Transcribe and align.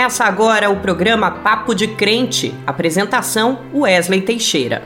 Começa 0.00 0.24
agora 0.24 0.70
o 0.70 0.80
programa 0.80 1.30
Papo 1.30 1.74
de 1.74 1.86
Crente. 1.86 2.54
Apresentação: 2.66 3.58
Wesley 3.74 4.22
Teixeira. 4.22 4.82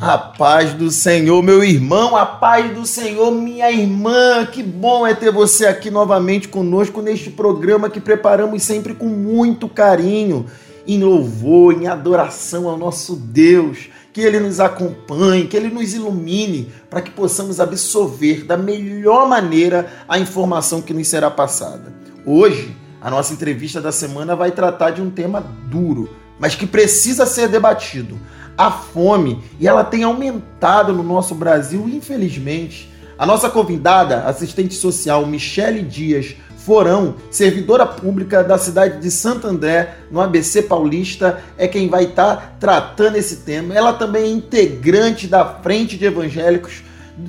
A 0.00 0.16
paz 0.16 0.74
do 0.74 0.92
Senhor, 0.92 1.42
meu 1.42 1.64
irmão, 1.64 2.16
a 2.16 2.24
paz 2.24 2.72
do 2.72 2.86
Senhor, 2.86 3.32
minha 3.32 3.68
irmã. 3.68 4.46
Que 4.46 4.62
bom 4.62 5.04
é 5.04 5.12
ter 5.12 5.32
você 5.32 5.66
aqui 5.66 5.90
novamente 5.90 6.46
conosco 6.46 7.02
neste 7.02 7.30
programa 7.30 7.90
que 7.90 7.98
preparamos 7.98 8.62
sempre 8.62 8.94
com 8.94 9.06
muito 9.06 9.68
carinho, 9.68 10.46
em 10.86 11.02
louvor, 11.02 11.74
em 11.74 11.88
adoração 11.88 12.68
ao 12.68 12.78
nosso 12.78 13.16
Deus. 13.16 13.88
Que 14.14 14.22
Ele 14.22 14.40
nos 14.40 14.60
acompanhe, 14.60 15.46
que 15.46 15.56
Ele 15.56 15.68
nos 15.68 15.92
ilumine, 15.92 16.72
para 16.88 17.02
que 17.02 17.10
possamos 17.10 17.60
absorver 17.60 18.44
da 18.44 18.56
melhor 18.56 19.28
maneira 19.28 19.92
a 20.08 20.18
informação 20.18 20.80
que 20.80 20.94
nos 20.94 21.08
será 21.08 21.30
passada. 21.30 21.92
Hoje, 22.24 22.74
a 23.02 23.10
nossa 23.10 23.34
entrevista 23.34 23.80
da 23.82 23.92
semana 23.92 24.34
vai 24.34 24.52
tratar 24.52 24.92
de 24.92 25.02
um 25.02 25.10
tema 25.10 25.44
duro, 25.66 26.08
mas 26.38 26.54
que 26.54 26.66
precisa 26.66 27.26
ser 27.26 27.48
debatido 27.48 28.18
a 28.56 28.70
fome 28.70 29.42
e 29.58 29.66
ela 29.66 29.82
tem 29.82 30.04
aumentado 30.04 30.92
no 30.92 31.02
nosso 31.02 31.34
Brasil, 31.34 31.88
infelizmente. 31.88 32.88
A 33.18 33.26
nossa 33.26 33.50
convidada, 33.50 34.24
assistente 34.24 34.74
social 34.74 35.26
Michele 35.26 35.82
Dias 35.82 36.36
Forão, 36.64 37.16
servidora 37.30 37.84
pública 37.84 38.42
da 38.42 38.56
cidade 38.56 38.98
de 38.98 39.10
Santo 39.10 39.46
André, 39.46 39.98
no 40.10 40.18
ABC 40.18 40.62
Paulista, 40.62 41.40
é 41.58 41.68
quem 41.68 41.90
vai 41.90 42.04
estar 42.04 42.36
tá 42.36 42.52
tratando 42.58 43.16
esse 43.16 43.36
tema. 43.36 43.74
Ela 43.74 43.92
também 43.92 44.24
é 44.24 44.28
integrante 44.28 45.26
da 45.26 45.44
Frente 45.44 45.98
de 45.98 46.06
Evangélicos 46.06 46.82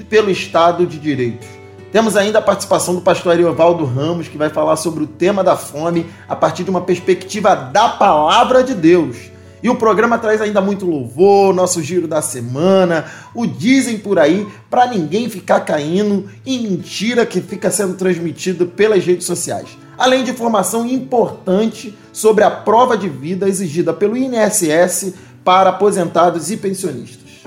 pelo 0.09 0.32
Estado 0.32 0.88
de 0.88 0.98
Direitos. 0.98 1.46
Temos 1.92 2.16
ainda 2.16 2.40
a 2.40 2.42
participação 2.42 2.96
do 2.96 3.02
pastor 3.02 3.34
Ariovaldo 3.34 3.84
Ramos, 3.84 4.30
que 4.30 4.38
vai 4.38 4.50
falar 4.50 4.78
sobre 4.78 5.04
o 5.04 5.08
tema 5.08 5.44
da 5.44 5.58
fome 5.58 6.06
a 6.30 6.36
partir 6.36 6.64
de 6.64 6.70
uma 6.70 6.81
perspectiva 6.81 7.56
da 7.56 7.90
palavra 7.90 8.64
de 8.64 8.74
Deus. 8.74 9.18
E 9.66 9.70
o 9.70 9.74
programa 9.74 10.20
traz 10.20 10.42
ainda 10.42 10.62
muito 10.62 10.86
louvor, 10.86 11.52
nosso 11.52 11.82
giro 11.82 12.08
da 12.08 12.22
semana, 12.22 13.06
o 13.34 13.48
dizem 13.48 13.98
por 13.98 14.20
aí, 14.20 14.48
para 14.70 14.86
ninguém 14.86 15.28
ficar 15.28 15.62
caindo 15.62 16.30
em 16.46 16.62
mentira 16.62 17.26
que 17.26 17.42
fica 17.42 17.72
sendo 17.72 17.96
transmitido 17.96 18.68
pelas 18.68 19.04
redes 19.04 19.26
sociais. 19.26 19.70
Além 19.98 20.24
de 20.24 20.30
informação 20.30 20.86
importante 20.86 21.98
sobre 22.14 22.44
a 22.44 22.52
prova 22.52 22.96
de 22.96 23.10
vida 23.10 23.50
exigida 23.50 23.92
pelo 23.92 24.16
INSS 24.16 25.16
para 25.44 25.72
aposentados 25.72 26.52
e 26.52 26.58
pensionistas. 26.58 27.42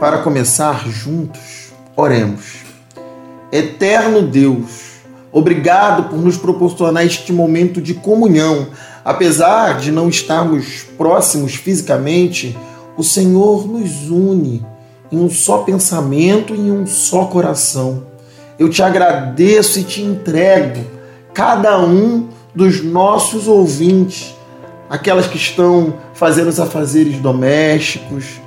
Para 0.00 0.22
começar 0.24 0.88
juntos, 0.88 1.74
oremos. 1.94 2.64
Eterno 3.52 4.22
Deus, 4.22 4.87
Obrigado 5.38 6.10
por 6.10 6.18
nos 6.18 6.36
proporcionar 6.36 7.06
este 7.06 7.32
momento 7.32 7.80
de 7.80 7.94
comunhão. 7.94 8.66
Apesar 9.04 9.78
de 9.78 9.92
não 9.92 10.08
estarmos 10.08 10.82
próximos 10.98 11.54
fisicamente, 11.54 12.58
o 12.96 13.04
Senhor 13.04 13.64
nos 13.64 14.10
une 14.10 14.66
em 15.12 15.16
um 15.16 15.30
só 15.30 15.58
pensamento 15.58 16.56
e 16.56 16.58
em 16.58 16.72
um 16.72 16.88
só 16.88 17.26
coração. 17.26 18.02
Eu 18.58 18.68
te 18.68 18.82
agradeço 18.82 19.78
e 19.78 19.84
te 19.84 20.02
entrego 20.02 20.84
cada 21.32 21.80
um 21.80 22.30
dos 22.52 22.82
nossos 22.82 23.46
ouvintes, 23.46 24.34
aquelas 24.90 25.28
que 25.28 25.36
estão 25.36 25.94
fazendo 26.14 26.48
os 26.48 26.58
afazeres 26.58 27.16
domésticos, 27.18 28.40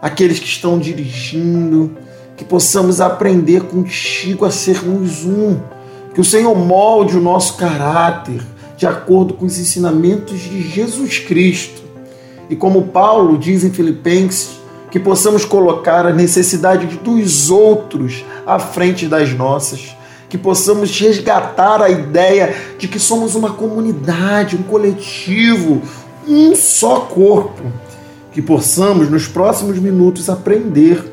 aqueles 0.00 0.38
que 0.38 0.46
estão 0.46 0.78
dirigindo, 0.78 1.96
que 2.36 2.44
possamos 2.44 3.00
aprender 3.00 3.62
contigo 3.62 4.44
a 4.44 4.52
sermos 4.52 5.24
um 5.24 5.58
que 6.16 6.20
o 6.22 6.24
Senhor 6.24 6.56
molde 6.56 7.14
o 7.14 7.20
nosso 7.20 7.58
caráter 7.58 8.40
de 8.74 8.86
acordo 8.86 9.34
com 9.34 9.44
os 9.44 9.58
ensinamentos 9.58 10.40
de 10.40 10.62
Jesus 10.66 11.18
Cristo. 11.18 11.82
E 12.48 12.56
como 12.56 12.84
Paulo 12.84 13.36
diz 13.36 13.62
em 13.62 13.70
Filipenses, 13.70 14.58
que 14.90 14.98
possamos 14.98 15.44
colocar 15.44 16.06
a 16.06 16.14
necessidade 16.14 16.86
dos 16.86 17.50
outros 17.50 18.24
à 18.46 18.58
frente 18.58 19.06
das 19.06 19.34
nossas, 19.34 19.94
que 20.26 20.38
possamos 20.38 20.98
resgatar 20.98 21.82
a 21.82 21.90
ideia 21.90 22.56
de 22.78 22.88
que 22.88 22.98
somos 22.98 23.34
uma 23.34 23.50
comunidade, 23.50 24.56
um 24.56 24.62
coletivo, 24.62 25.82
um 26.26 26.56
só 26.56 27.00
corpo, 27.00 27.62
que 28.32 28.40
possamos 28.40 29.10
nos 29.10 29.28
próximos 29.28 29.78
minutos 29.78 30.30
aprender 30.30 31.12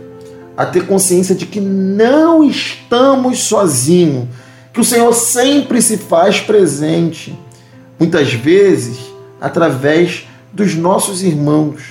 a 0.56 0.66
ter 0.66 0.88
consciência 0.88 1.36
de 1.36 1.46
que 1.46 1.59
não 1.59 2.42
estamos 2.42 3.40
sozinhos, 3.40 4.30
que 4.73 4.81
o 4.81 4.84
Senhor 4.84 5.13
sempre 5.13 5.81
se 5.81 5.97
faz 5.97 6.41
presente, 6.41 7.38
muitas 8.00 8.34
vezes 8.34 9.13
através 9.39 10.28
dos 10.51 10.75
nossos 10.75 11.22
irmãos, 11.22 11.81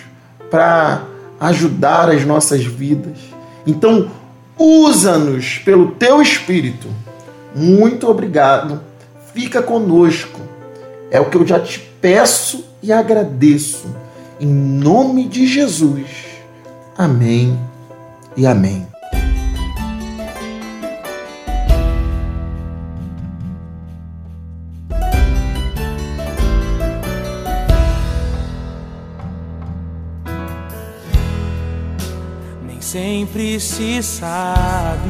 para 0.50 1.04
ajudar 1.38 2.10
as 2.10 2.24
nossas 2.24 2.64
vidas. 2.64 3.18
Então, 3.66 4.10
usa-nos 4.58 5.58
pelo 5.58 5.92
teu 5.92 6.20
Espírito. 6.20 6.88
Muito 7.54 8.08
obrigado. 8.08 8.80
Fica 9.32 9.62
conosco. 9.62 10.40
É 11.10 11.20
o 11.20 11.28
que 11.28 11.36
eu 11.36 11.46
já 11.46 11.60
te 11.60 11.78
peço 12.00 12.64
e 12.82 12.92
agradeço. 12.92 13.86
Em 14.40 14.46
nome 14.46 15.28
de 15.28 15.46
Jesus. 15.46 16.06
Amém 16.96 17.58
e 18.36 18.46
amém. 18.46 18.91
Sempre 32.92 33.58
se 33.58 34.02
sabe 34.02 35.08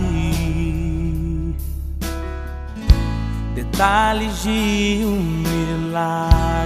detalhes 3.56 4.44
de 4.44 5.02
um 5.04 5.20
milagre. 5.48 6.62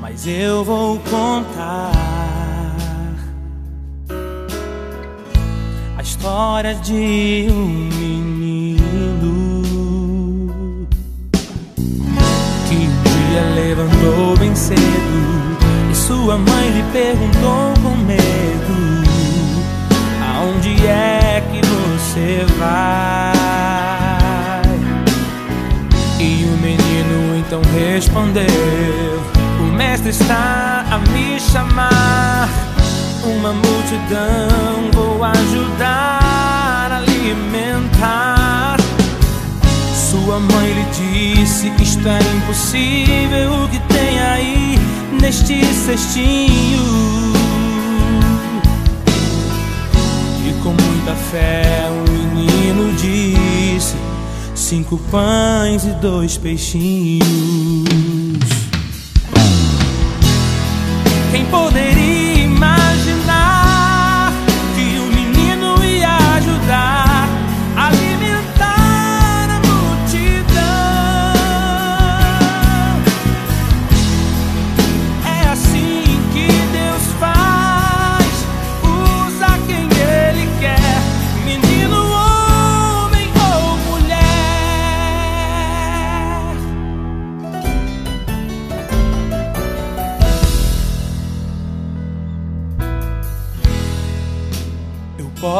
Mas 0.00 0.26
eu 0.26 0.64
vou 0.64 0.98
contar 1.08 1.92
a 5.96 6.02
história 6.02 6.74
de 6.74 7.46
um 7.52 7.66
menino 8.00 8.78
que 12.68 12.74
um 12.74 13.02
dia 13.04 13.42
levantou 13.54 14.36
bem 14.38 14.56
cedo 14.56 15.07
sua 16.08 16.38
mãe 16.38 16.70
lhe 16.70 16.82
perguntou 16.90 17.74
com 17.82 17.94
medo: 17.96 19.04
Aonde 20.26 20.74
é 20.86 21.42
que 21.50 21.60
você 21.66 22.46
vai? 22.58 23.34
E 26.18 26.44
o 26.46 26.56
menino 26.62 27.36
então 27.36 27.60
respondeu: 27.74 28.42
O 29.60 29.64
mestre 29.64 30.08
está 30.08 30.86
a 30.90 30.98
me 31.12 31.38
chamar. 31.38 32.48
Uma 33.22 33.52
multidão 33.52 34.90
vou 34.94 35.22
ajudar 35.22 36.90
a 36.90 36.96
alimentar. 36.96 38.78
Sua 39.92 40.40
mãe 40.40 40.72
lhe 40.72 40.86
disse: 41.44 41.70
Isto 41.78 42.08
é 42.08 42.18
impossível. 42.34 43.64
O 43.64 43.68
que 43.68 43.78
tem 43.80 44.18
aí? 44.20 44.77
Neste 45.20 45.64
cestinho. 45.74 46.82
E 50.46 50.52
com 50.62 50.70
muita 50.70 51.14
fé 51.30 51.88
o 51.90 52.34
menino 52.34 52.92
disse: 52.94 53.96
Cinco 54.54 54.98
pães 55.10 55.84
e 55.84 55.90
dois 56.00 56.36
peixinhos. 56.36 57.47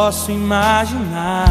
Posso 0.08 0.32
imaginar 0.32 1.44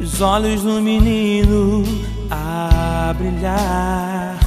os 0.00 0.20
olhos 0.20 0.62
do 0.62 0.80
menino 0.80 1.82
a 2.30 3.12
brilhar. 3.18 4.38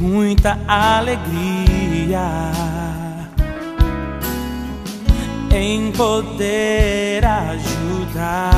Muita 0.00 0.58
alegria 0.66 2.26
em 5.54 5.92
poder 5.92 7.22
ajudar. 7.22 8.56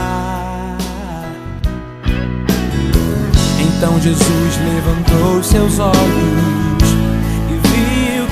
Então 3.58 4.00
Jesus 4.00 4.56
levantou 4.64 5.42
seus 5.42 5.80
olhos 5.80 6.67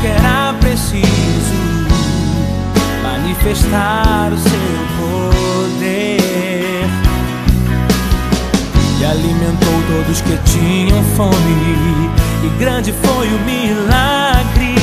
que 0.07 0.11
era 0.11 0.55
preciso 0.61 1.55
manifestar 3.03 4.33
o 4.33 4.39
seu 4.39 4.87
poder. 4.99 6.21
E 9.01 9.05
alimentou 9.05 9.83
todos 9.89 10.21
que 10.21 10.39
tinham 10.45 11.03
fome, 11.17 12.11
e 12.45 12.49
grande 12.59 12.93
foi 12.93 13.27
o 13.29 13.39
milagre. 13.41 14.77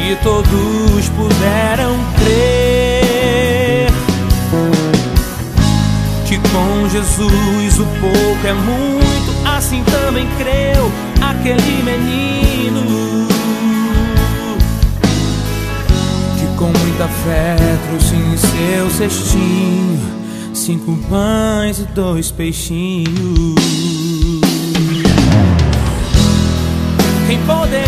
E 0.00 0.16
todos 0.22 1.08
puderam 1.16 1.96
crer 2.18 3.88
que 6.24 6.38
com 6.50 6.88
Jesus 6.88 7.78
o 7.78 7.84
pouco 8.00 8.46
é 8.46 8.54
muito, 8.54 9.48
assim 9.48 9.82
também 9.84 10.26
creu 10.38 10.90
aquele 11.20 11.82
menino. 11.82 13.07
Com 16.58 16.66
muita 16.66 17.06
fé 17.06 17.56
trouxe 17.88 18.16
em 18.16 18.36
seu 18.36 18.90
cestinho 18.90 20.18
cinco 20.52 20.98
pães 21.08 21.78
e 21.78 21.84
dois 21.94 22.32
peixinhos. 22.32 23.54
Quem 27.26 27.38
poderia 27.46 27.87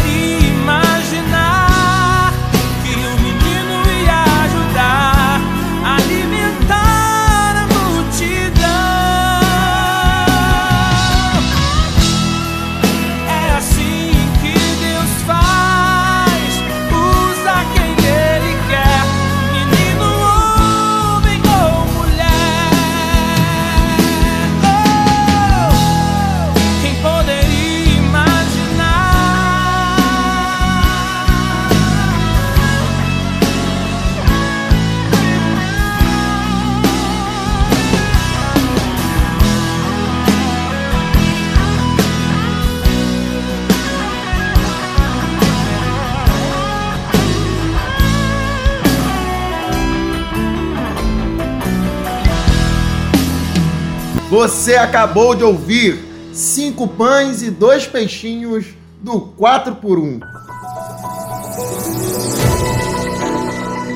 Você 54.41 54.75
acabou 54.75 55.35
de 55.35 55.45
ouvir 55.45 56.03
Cinco 56.33 56.89
Pães 56.89 57.43
e 57.43 57.51
Dois 57.51 57.87
Peixinhos 57.87 58.65
do 58.99 59.21
4 59.21 59.75
por 59.75 59.99
1 59.99 60.19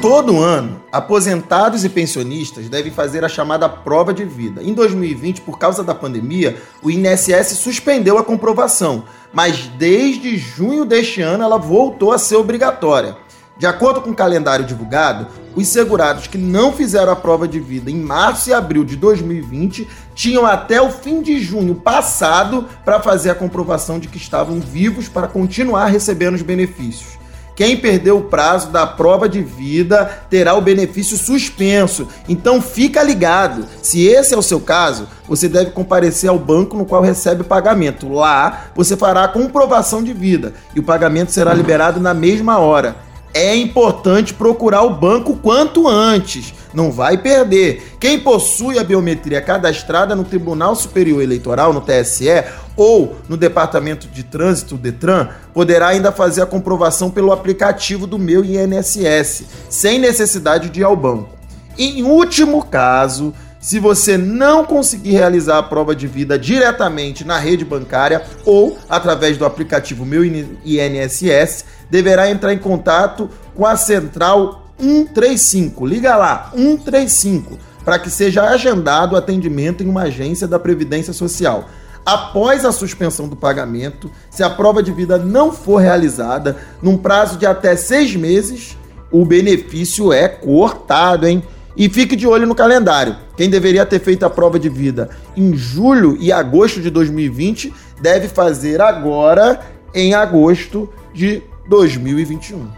Todo 0.02 0.42
ano, 0.42 0.82
aposentados 0.92 1.82
e 1.82 1.88
pensionistas 1.88 2.68
devem 2.68 2.92
fazer 2.92 3.24
a 3.24 3.28
chamada 3.28 3.66
prova 3.70 4.12
de 4.12 4.26
vida. 4.26 4.62
Em 4.62 4.74
2020, 4.74 5.40
por 5.40 5.58
causa 5.58 5.82
da 5.82 5.94
pandemia, 5.94 6.60
o 6.82 6.90
INSS 6.90 7.56
suspendeu 7.56 8.18
a 8.18 8.22
comprovação, 8.22 9.04
mas 9.32 9.66
desde 9.78 10.36
junho 10.36 10.84
deste 10.84 11.22
ano 11.22 11.42
ela 11.42 11.56
voltou 11.56 12.12
a 12.12 12.18
ser 12.18 12.36
obrigatória. 12.36 13.16
De 13.56 13.66
acordo 13.66 14.00
com 14.00 14.10
o 14.10 14.14
calendário 14.14 14.64
divulgado, 14.64 15.28
os 15.54 15.68
segurados 15.68 16.26
que 16.26 16.36
não 16.36 16.72
fizeram 16.72 17.12
a 17.12 17.16
prova 17.16 17.46
de 17.46 17.60
vida 17.60 17.88
em 17.88 18.00
março 18.00 18.50
e 18.50 18.52
abril 18.52 18.84
de 18.84 18.96
2020 18.96 19.88
tinham 20.12 20.44
até 20.44 20.82
o 20.82 20.90
fim 20.90 21.22
de 21.22 21.38
junho 21.38 21.76
passado 21.76 22.66
para 22.84 23.00
fazer 23.00 23.30
a 23.30 23.34
comprovação 23.34 24.00
de 24.00 24.08
que 24.08 24.16
estavam 24.16 24.58
vivos 24.58 25.08
para 25.08 25.28
continuar 25.28 25.86
recebendo 25.86 26.34
os 26.34 26.42
benefícios. 26.42 27.14
Quem 27.54 27.76
perdeu 27.76 28.18
o 28.18 28.24
prazo 28.24 28.70
da 28.70 28.84
prova 28.84 29.28
de 29.28 29.40
vida 29.40 30.24
terá 30.28 30.54
o 30.56 30.60
benefício 30.60 31.16
suspenso. 31.16 32.08
Então 32.28 32.60
fica 32.60 33.00
ligado. 33.00 33.64
Se 33.80 34.04
esse 34.04 34.34
é 34.34 34.36
o 34.36 34.42
seu 34.42 34.58
caso, 34.60 35.06
você 35.28 35.48
deve 35.48 35.70
comparecer 35.70 36.28
ao 36.28 36.38
banco 36.38 36.76
no 36.76 36.84
qual 36.84 37.00
recebe 37.00 37.42
o 37.42 37.44
pagamento. 37.44 38.08
Lá, 38.12 38.64
você 38.74 38.96
fará 38.96 39.22
a 39.22 39.28
comprovação 39.28 40.02
de 40.02 40.12
vida 40.12 40.54
e 40.74 40.80
o 40.80 40.82
pagamento 40.82 41.30
será 41.30 41.54
liberado 41.54 42.00
na 42.00 42.12
mesma 42.12 42.58
hora. 42.58 43.13
É 43.34 43.56
importante 43.56 44.32
procurar 44.32 44.82
o 44.82 44.94
banco 44.94 45.36
quanto 45.36 45.88
antes. 45.88 46.54
Não 46.72 46.92
vai 46.92 47.18
perder. 47.18 47.96
Quem 47.98 48.20
possui 48.20 48.78
a 48.78 48.84
biometria 48.84 49.42
cadastrada 49.42 50.14
no 50.14 50.22
Tribunal 50.22 50.76
Superior 50.76 51.20
Eleitoral, 51.20 51.72
no 51.72 51.80
TSE, 51.80 52.44
ou 52.76 53.16
no 53.28 53.36
Departamento 53.36 54.06
de 54.06 54.22
Trânsito, 54.22 54.76
Detran, 54.76 55.30
poderá 55.52 55.88
ainda 55.88 56.12
fazer 56.12 56.42
a 56.42 56.46
comprovação 56.46 57.10
pelo 57.10 57.32
aplicativo 57.32 58.06
do 58.06 58.20
meu 58.20 58.44
INSS, 58.44 59.44
sem 59.68 59.98
necessidade 59.98 60.70
de 60.70 60.80
ir 60.80 60.84
ao 60.84 60.96
banco. 60.96 61.30
Em 61.76 62.04
último 62.04 62.64
caso, 62.64 63.34
se 63.64 63.80
você 63.80 64.18
não 64.18 64.62
conseguir 64.62 65.12
realizar 65.12 65.56
a 65.58 65.62
prova 65.62 65.96
de 65.96 66.06
vida 66.06 66.38
diretamente 66.38 67.24
na 67.24 67.38
rede 67.38 67.64
bancária 67.64 68.22
ou 68.44 68.78
através 68.90 69.38
do 69.38 69.46
aplicativo 69.46 70.04
Meu 70.04 70.22
INSS, 70.22 71.64
deverá 71.90 72.30
entrar 72.30 72.52
em 72.52 72.58
contato 72.58 73.28
com 73.54 73.66
a 73.66 73.76
central 73.76 74.64
135. 74.78 75.86
Liga 75.86 76.16
lá, 76.16 76.50
135, 76.54 77.58
para 77.84 77.98
que 77.98 78.10
seja 78.10 78.44
agendado 78.44 79.14
o 79.14 79.16
atendimento 79.16 79.82
em 79.82 79.88
uma 79.88 80.02
agência 80.02 80.46
da 80.46 80.58
Previdência 80.58 81.12
Social. 81.12 81.68
Após 82.04 82.64
a 82.64 82.72
suspensão 82.72 83.28
do 83.28 83.36
pagamento, 83.36 84.10
se 84.30 84.42
a 84.42 84.50
prova 84.50 84.82
de 84.82 84.92
vida 84.92 85.16
não 85.16 85.50
for 85.50 85.78
realizada, 85.78 86.56
num 86.82 86.98
prazo 86.98 87.38
de 87.38 87.46
até 87.46 87.74
seis 87.76 88.14
meses, 88.14 88.76
o 89.10 89.24
benefício 89.24 90.12
é 90.12 90.28
cortado, 90.28 91.26
hein? 91.26 91.42
E 91.76 91.88
fique 91.88 92.14
de 92.14 92.26
olho 92.26 92.46
no 92.46 92.54
calendário. 92.54 93.16
Quem 93.36 93.48
deveria 93.48 93.86
ter 93.86 94.00
feito 94.00 94.24
a 94.24 94.30
prova 94.30 94.58
de 94.58 94.68
vida 94.68 95.08
em 95.36 95.56
julho 95.56 96.16
e 96.20 96.30
agosto 96.30 96.80
de 96.80 96.90
2020 96.90 97.72
deve 98.00 98.28
fazer 98.28 98.80
agora 98.80 99.60
em 99.94 100.14
agosto 100.14 100.88
de 101.12 101.42
2021. 101.66 102.72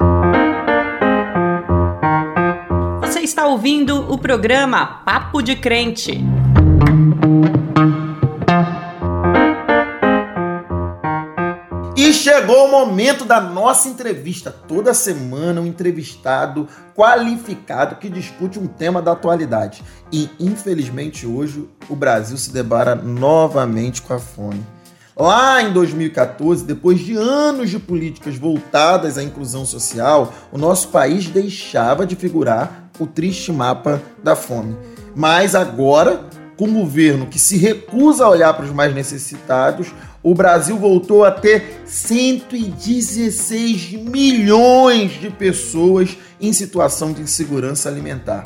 Você 3.01 3.21
está 3.21 3.47
ouvindo 3.47 4.13
o 4.13 4.17
programa 4.17 4.87
Papo 5.05 5.43
de 5.43 5.57
Crente. 5.57 6.25
E 11.97 12.13
chegou 12.13 12.67
o 12.67 12.71
momento 12.71 13.25
da 13.25 13.41
nossa 13.41 13.89
entrevista. 13.89 14.51
Toda 14.51 14.95
semana, 14.95 15.61
um 15.61 15.67
entrevistado 15.67 16.69
qualificado 16.95 17.97
que 17.97 18.09
discute 18.09 18.59
um 18.59 18.67
tema 18.67 19.03
da 19.03 19.13
atualidade. 19.13 19.83
E, 20.13 20.31
infelizmente, 20.39 21.27
hoje 21.27 21.69
o 21.89 21.97
Brasil 21.97 22.37
se 22.37 22.53
debara 22.53 22.95
novamente 22.95 24.03
com 24.03 24.15
a 24.15 24.19
fome. 24.21 24.76
Lá 25.19 25.63
em 25.63 25.73
2014, 25.73 26.67
depois 26.67 27.01
de 27.01 27.17
anos 27.17 27.71
de 27.71 27.79
políticas 27.79 28.37
voltadas 28.37 29.17
à 29.17 29.23
inclusão 29.23 29.65
social, 29.65 30.31
o 30.53 30.59
nosso 30.59 30.89
país 30.89 31.27
deixava 31.27 32.05
de 32.05 32.15
figurar 32.15 32.91
o 32.99 33.07
triste 33.07 33.51
mapa 33.51 34.03
da 34.23 34.37
fome. 34.37 34.77
Mas 35.15 35.55
agora, 35.55 36.29
com 36.59 36.67
um 36.67 36.81
governo 36.81 37.29
que 37.29 37.39
se 37.39 37.57
recusa 37.57 38.27
a 38.27 38.29
olhar 38.29 38.53
para 38.53 38.67
os 38.67 38.73
mais 38.73 38.95
necessitados, 38.95 39.89
o 40.23 40.35
Brasil 40.35 40.77
voltou 40.77 41.25
a 41.25 41.31
ter 41.31 41.81
116 41.87 43.93
milhões 43.93 45.13
de 45.13 45.31
pessoas 45.31 46.15
em 46.39 46.53
situação 46.53 47.15
de 47.15 47.23
insegurança 47.23 47.89
alimentar. 47.89 48.45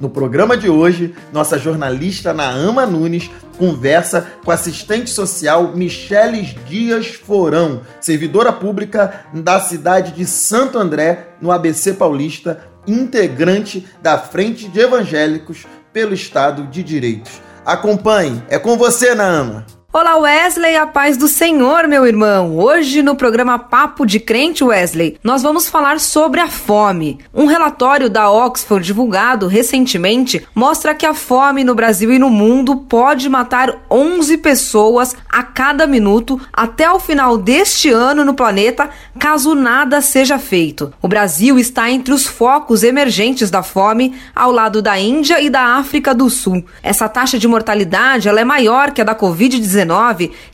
No 0.00 0.08
programa 0.08 0.56
de 0.56 0.70
hoje, 0.70 1.14
nossa 1.30 1.58
jornalista 1.58 2.32
Naama 2.32 2.86
Nunes 2.86 3.30
conversa 3.58 4.26
com 4.42 4.50
assistente 4.50 5.10
social 5.10 5.76
Micheles 5.76 6.54
Dias 6.66 7.08
Forão, 7.08 7.82
servidora 8.00 8.50
pública 8.50 9.26
da 9.34 9.60
cidade 9.60 10.12
de 10.12 10.24
Santo 10.24 10.78
André, 10.78 11.34
no 11.38 11.52
ABC 11.52 11.92
Paulista, 11.92 12.64
integrante 12.86 13.86
da 14.00 14.16
Frente 14.16 14.68
de 14.68 14.80
Evangélicos 14.80 15.66
pelo 15.92 16.14
Estado 16.14 16.66
de 16.68 16.82
Direitos. 16.82 17.32
Acompanhe, 17.62 18.42
é 18.48 18.58
com 18.58 18.78
você, 18.78 19.14
Naama. 19.14 19.66
Olá 19.92 20.18
Wesley, 20.18 20.76
a 20.76 20.86
paz 20.86 21.16
do 21.16 21.26
Senhor, 21.26 21.88
meu 21.88 22.06
irmão. 22.06 22.56
Hoje 22.56 23.02
no 23.02 23.16
programa 23.16 23.58
Papo 23.58 24.06
de 24.06 24.20
Crente 24.20 24.62
Wesley, 24.62 25.18
nós 25.20 25.42
vamos 25.42 25.68
falar 25.68 25.98
sobre 25.98 26.38
a 26.38 26.46
fome. 26.46 27.18
Um 27.34 27.46
relatório 27.46 28.08
da 28.08 28.30
Oxford 28.30 28.86
divulgado 28.86 29.48
recentemente 29.48 30.46
mostra 30.54 30.94
que 30.94 31.04
a 31.04 31.12
fome 31.12 31.64
no 31.64 31.74
Brasil 31.74 32.12
e 32.12 32.20
no 32.20 32.30
mundo 32.30 32.76
pode 32.76 33.28
matar 33.28 33.84
11 33.90 34.38
pessoas 34.38 35.16
a 35.28 35.42
cada 35.42 35.88
minuto 35.88 36.40
até 36.52 36.88
o 36.88 37.00
final 37.00 37.36
deste 37.36 37.90
ano 37.90 38.24
no 38.24 38.34
planeta, 38.34 38.90
caso 39.18 39.56
nada 39.56 40.00
seja 40.00 40.38
feito. 40.38 40.94
O 41.02 41.08
Brasil 41.08 41.58
está 41.58 41.90
entre 41.90 42.14
os 42.14 42.28
focos 42.28 42.84
emergentes 42.84 43.50
da 43.50 43.64
fome, 43.64 44.14
ao 44.36 44.52
lado 44.52 44.80
da 44.80 45.00
Índia 45.00 45.40
e 45.40 45.50
da 45.50 45.78
África 45.78 46.14
do 46.14 46.30
Sul. 46.30 46.64
Essa 46.80 47.08
taxa 47.08 47.40
de 47.40 47.48
mortalidade 47.48 48.28
ela 48.28 48.40
é 48.40 48.44
maior 48.44 48.92
que 48.92 49.00
a 49.00 49.04
da 49.04 49.16
Covid-19 49.16 49.79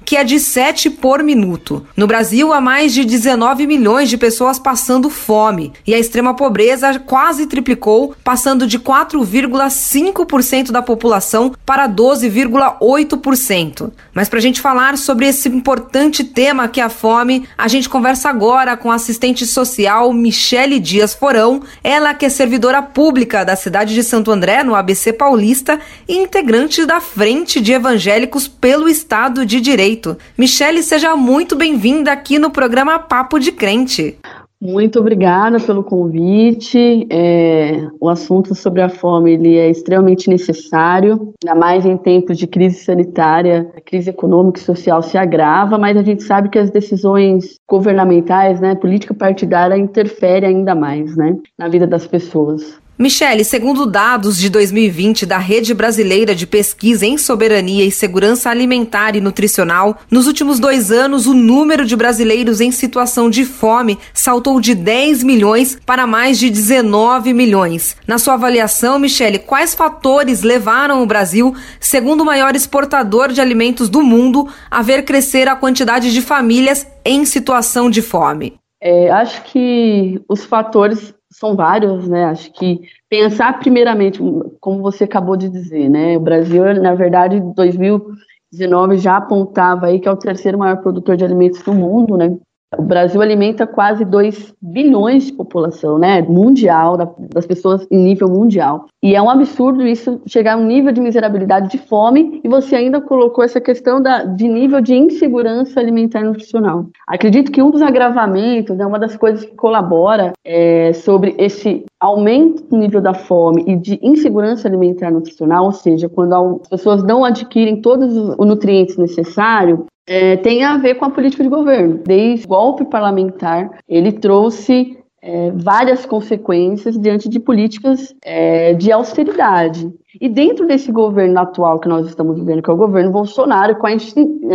que 0.04 0.16
é 0.16 0.23
de 0.23 0.38
7 0.38 0.90
por 0.90 1.23
minuto. 1.23 1.85
No 1.97 2.06
Brasil, 2.06 2.52
há 2.52 2.61
mais 2.61 2.95
de 2.95 3.04
19 3.04 3.66
milhões 3.66 4.09
de 4.09 4.16
pessoas 4.16 4.59
passando 4.59 5.11
fome 5.11 5.73
e 5.87 5.95
a 5.95 5.99
extrema 5.99 6.35
pobreza 6.35 6.99
quase 7.00 7.47
triplicou, 7.47 8.14
passando 8.23 8.66
de 8.66 8.78
4,5% 8.78 10.71
da 10.71 10.80
população 10.80 11.52
para 11.64 11.88
12,8%. 11.88 13.90
Mas 14.14 14.28
para 14.28 14.38
a 14.38 14.42
gente 14.42 14.61
falar 14.61 14.97
sobre 14.97 15.26
esse 15.26 15.49
importante 15.49 16.23
tema 16.23 16.68
que 16.68 16.80
é 16.80 16.85
a 16.85 16.88
fome, 16.88 17.49
a 17.59 17.66
gente 17.66 17.88
conversa 17.88 18.28
agora 18.28 18.76
com 18.76 18.92
a 18.92 18.95
assistente 18.95 19.45
social 19.45 20.12
Michele 20.12 20.78
Dias 20.78 21.14
Forão, 21.14 21.62
ela 21.83 22.14
que 22.14 22.26
é 22.26 22.28
servidora 22.28 22.80
pública 22.80 23.45
da 23.45 23.56
cidade 23.56 23.92
de 23.92 24.04
Santo 24.04 24.30
André, 24.30 24.62
no 24.62 24.75
ABC 24.75 25.12
Paulista, 25.12 25.80
e 26.09 26.16
integrante 26.16 26.87
da 26.87 27.00
Frente 27.00 27.61
de 27.61 27.73
Evangélicos 27.73 28.47
pelo 28.47 28.88
Estado 28.88 29.15
Estado 29.16 29.46
de 29.46 29.62
Direito. 29.62 30.14
Michele, 30.37 30.82
seja 30.82 31.16
muito 31.16 31.56
bem-vinda 31.56 32.12
aqui 32.12 32.38
no 32.38 32.50
programa 32.50 32.99
Papo 32.99 33.38
de 33.38 33.50
Crente. 33.50 34.18
Muito 34.61 35.00
obrigada 35.00 35.58
pelo 35.58 35.82
convite. 35.82 37.06
É, 37.08 37.88
o 37.99 38.11
assunto 38.11 38.54
sobre 38.54 38.82
a 38.82 38.90
fome 38.90 39.32
ele 39.32 39.56
é 39.56 39.70
extremamente 39.70 40.28
necessário, 40.28 41.32
ainda 41.42 41.58
mais 41.58 41.87
em 41.87 41.96
tempos 41.96 42.37
de 42.37 42.46
crise 42.46 42.85
sanitária, 42.85 43.73
a 43.75 43.80
crise 43.80 44.11
econômica 44.11 44.61
e 44.61 44.62
social 44.62 45.00
se 45.00 45.16
agrava, 45.16 45.78
mas 45.78 45.96
a 45.96 46.02
gente 46.02 46.23
sabe 46.23 46.50
que 46.50 46.58
as 46.58 46.68
decisões 46.68 47.58
governamentais, 47.66 48.61
né, 48.61 48.75
política 48.75 49.14
partidária 49.14 49.78
interfere 49.78 50.44
ainda 50.44 50.75
mais, 50.75 51.16
né, 51.16 51.38
na 51.58 51.68
vida 51.68 51.87
das 51.87 52.06
pessoas. 52.06 52.78
Michele, 52.99 53.45
segundo 53.45 53.85
dados 53.85 54.38
de 54.38 54.49
2020 54.49 55.26
da 55.26 55.37
Rede 55.37 55.75
Brasileira 55.75 56.35
de 56.35 56.47
Pesquisa 56.47 57.05
em 57.05 57.19
Soberania 57.19 57.85
e 57.85 57.91
Segurança 57.91 58.49
Alimentar 58.49 59.15
e 59.15 59.21
Nutricional, 59.21 59.99
nos 60.11 60.26
últimos 60.26 60.59
dois 60.59 60.91
anos 60.91 61.26
o 61.26 61.35
número 61.35 61.85
de 61.85 61.95
brasileiros 61.95 62.59
em 62.59 62.73
situação 62.73 63.29
de 63.29 63.45
fome 63.45 63.99
saltou 64.15 64.62
de 64.62 64.75
10 64.75 65.23
milhões 65.25 65.79
para 65.85 66.07
mais 66.07 66.38
de 66.38 66.49
19 66.49 67.35
milhões. 67.35 67.99
Na 68.07 68.17
sua 68.17 68.33
avaliação, 68.33 68.99
Michele, 68.99 69.41
quais 69.41 69.75
fatores 69.75 70.43
levaram 70.43 71.03
o 71.03 71.07
Brasil, 71.07 71.55
segundo 71.79 72.23
o 72.23 72.25
maior 72.25 72.57
exportador 72.57 73.31
de 73.31 73.43
alimentos 73.43 73.91
do 73.91 74.03
mundo, 74.03 74.49
a 74.71 74.81
ver 74.81 75.03
crescer 75.03 75.49
a 75.49 75.55
quantidade 75.55 76.15
de 76.15 76.23
famílias 76.23 76.87
em 77.05 77.26
situação 77.26 77.91
de 77.91 78.00
fome? 78.00 78.55
É, 78.81 79.11
acho 79.11 79.43
que 79.45 80.19
os 80.29 80.47
fatores 80.47 81.15
são 81.38 81.55
vários, 81.55 82.09
né? 82.09 82.25
Acho 82.25 82.50
que 82.52 82.81
pensar 83.11 83.59
primeiramente, 83.59 84.19
como 84.59 84.81
você 84.81 85.05
acabou 85.05 85.37
de 85.37 85.50
dizer, 85.50 85.88
né? 85.90 86.16
O 86.16 86.21
Brasil, 86.21 86.64
na 86.81 86.95
verdade, 86.95 87.37
em 87.37 87.52
2019 87.52 88.97
já 88.97 89.19
apontava 89.19 89.87
aí 89.87 90.00
que 90.00 90.09
é 90.09 90.11
o 90.11 90.16
terceiro 90.16 90.59
maior 90.59 90.78
produtor 90.78 91.16
de 91.16 91.25
alimentos 91.25 91.62
do 91.62 91.75
mundo, 91.75 92.16
né? 92.16 92.35
O 92.76 92.82
Brasil 92.82 93.23
alimenta 93.23 93.64
quase 93.64 94.04
2 94.04 94.54
bilhões 94.61 95.26
de 95.26 95.32
população, 95.32 95.99
né, 95.99 96.20
mundial, 96.23 96.96
das 97.32 97.46
pessoas 97.46 97.87
em 97.90 97.96
nível 97.96 98.28
mundial. 98.28 98.87
E 99.00 99.14
é 99.14 99.23
um 99.23 99.30
absurdo 99.30 99.87
isso 99.87 100.20
chegar 100.26 100.54
a 100.54 100.56
um 100.56 100.66
nível 100.66 100.90
de 100.90 101.00
miserabilidade 101.00 101.70
de 101.70 101.78
fome 101.78 102.40
e 102.42 102.49
você 102.49 102.75
ainda 102.75 103.00
colocou 103.00 103.44
essa 103.44 103.61
questão 103.61 104.02
da, 104.02 104.25
de 104.25 104.49
nível 104.49 104.80
de 104.80 104.94
insegurança 104.94 105.78
alimentar 105.78 106.20
e 106.20 106.25
nutricional. 106.25 106.87
Acredito 107.06 107.52
que 107.52 107.62
um 107.62 107.70
dos 107.70 107.82
agravamentos, 107.82 108.76
né, 108.76 108.85
uma 108.85 108.99
das 108.99 109.16
coisas 109.16 109.44
que 109.44 109.54
colabora 109.54 110.32
é, 110.44 110.92
sobre 110.92 111.37
esse 111.38 111.85
aumento 112.00 112.64
do 112.64 112.76
nível 112.76 113.00
da 113.00 113.14
fome 113.14 113.62
e 113.66 113.76
de 113.76 113.99
insegurança 114.02 114.66
alimentar 114.66 115.11
e 115.11 115.14
nutricional, 115.14 115.66
ou 115.66 115.73
seja, 115.73 116.08
quando 116.08 116.61
as 116.62 116.68
pessoas 116.68 117.04
não 117.04 117.25
adquirem 117.25 117.80
todos 117.80 118.16
os 118.16 118.37
nutrientes 118.38 118.96
necessários, 118.96 119.80
é, 120.07 120.37
tem 120.37 120.65
a 120.65 120.79
ver 120.79 120.95
com 120.95 121.05
a 121.05 121.11
política 121.11 121.43
de 121.43 121.49
governo. 121.49 122.01
Desde 122.05 122.45
o 122.45 122.49
golpe 122.49 122.85
parlamentar, 122.85 123.79
ele 123.89 124.13
trouxe 124.13 124.97
é, 125.21 125.51
várias 125.51 126.07
consequências 126.07 126.97
diante 126.97 127.29
de 127.29 127.41
políticas 127.41 128.15
é, 128.25 128.75
de 128.75 128.93
austeridade. 128.93 129.93
E 130.21 130.29
dentro 130.29 130.67
desse 130.67 130.93
governo 130.93 131.39
atual 131.41 131.81
que 131.81 131.89
nós 131.89 132.07
estamos 132.07 132.39
vivendo, 132.39 132.63
que 132.63 132.71
é 132.71 132.73
o 132.73 132.77
governo 132.77 133.11
Bolsonaro, 133.11 133.77
com 133.77 133.89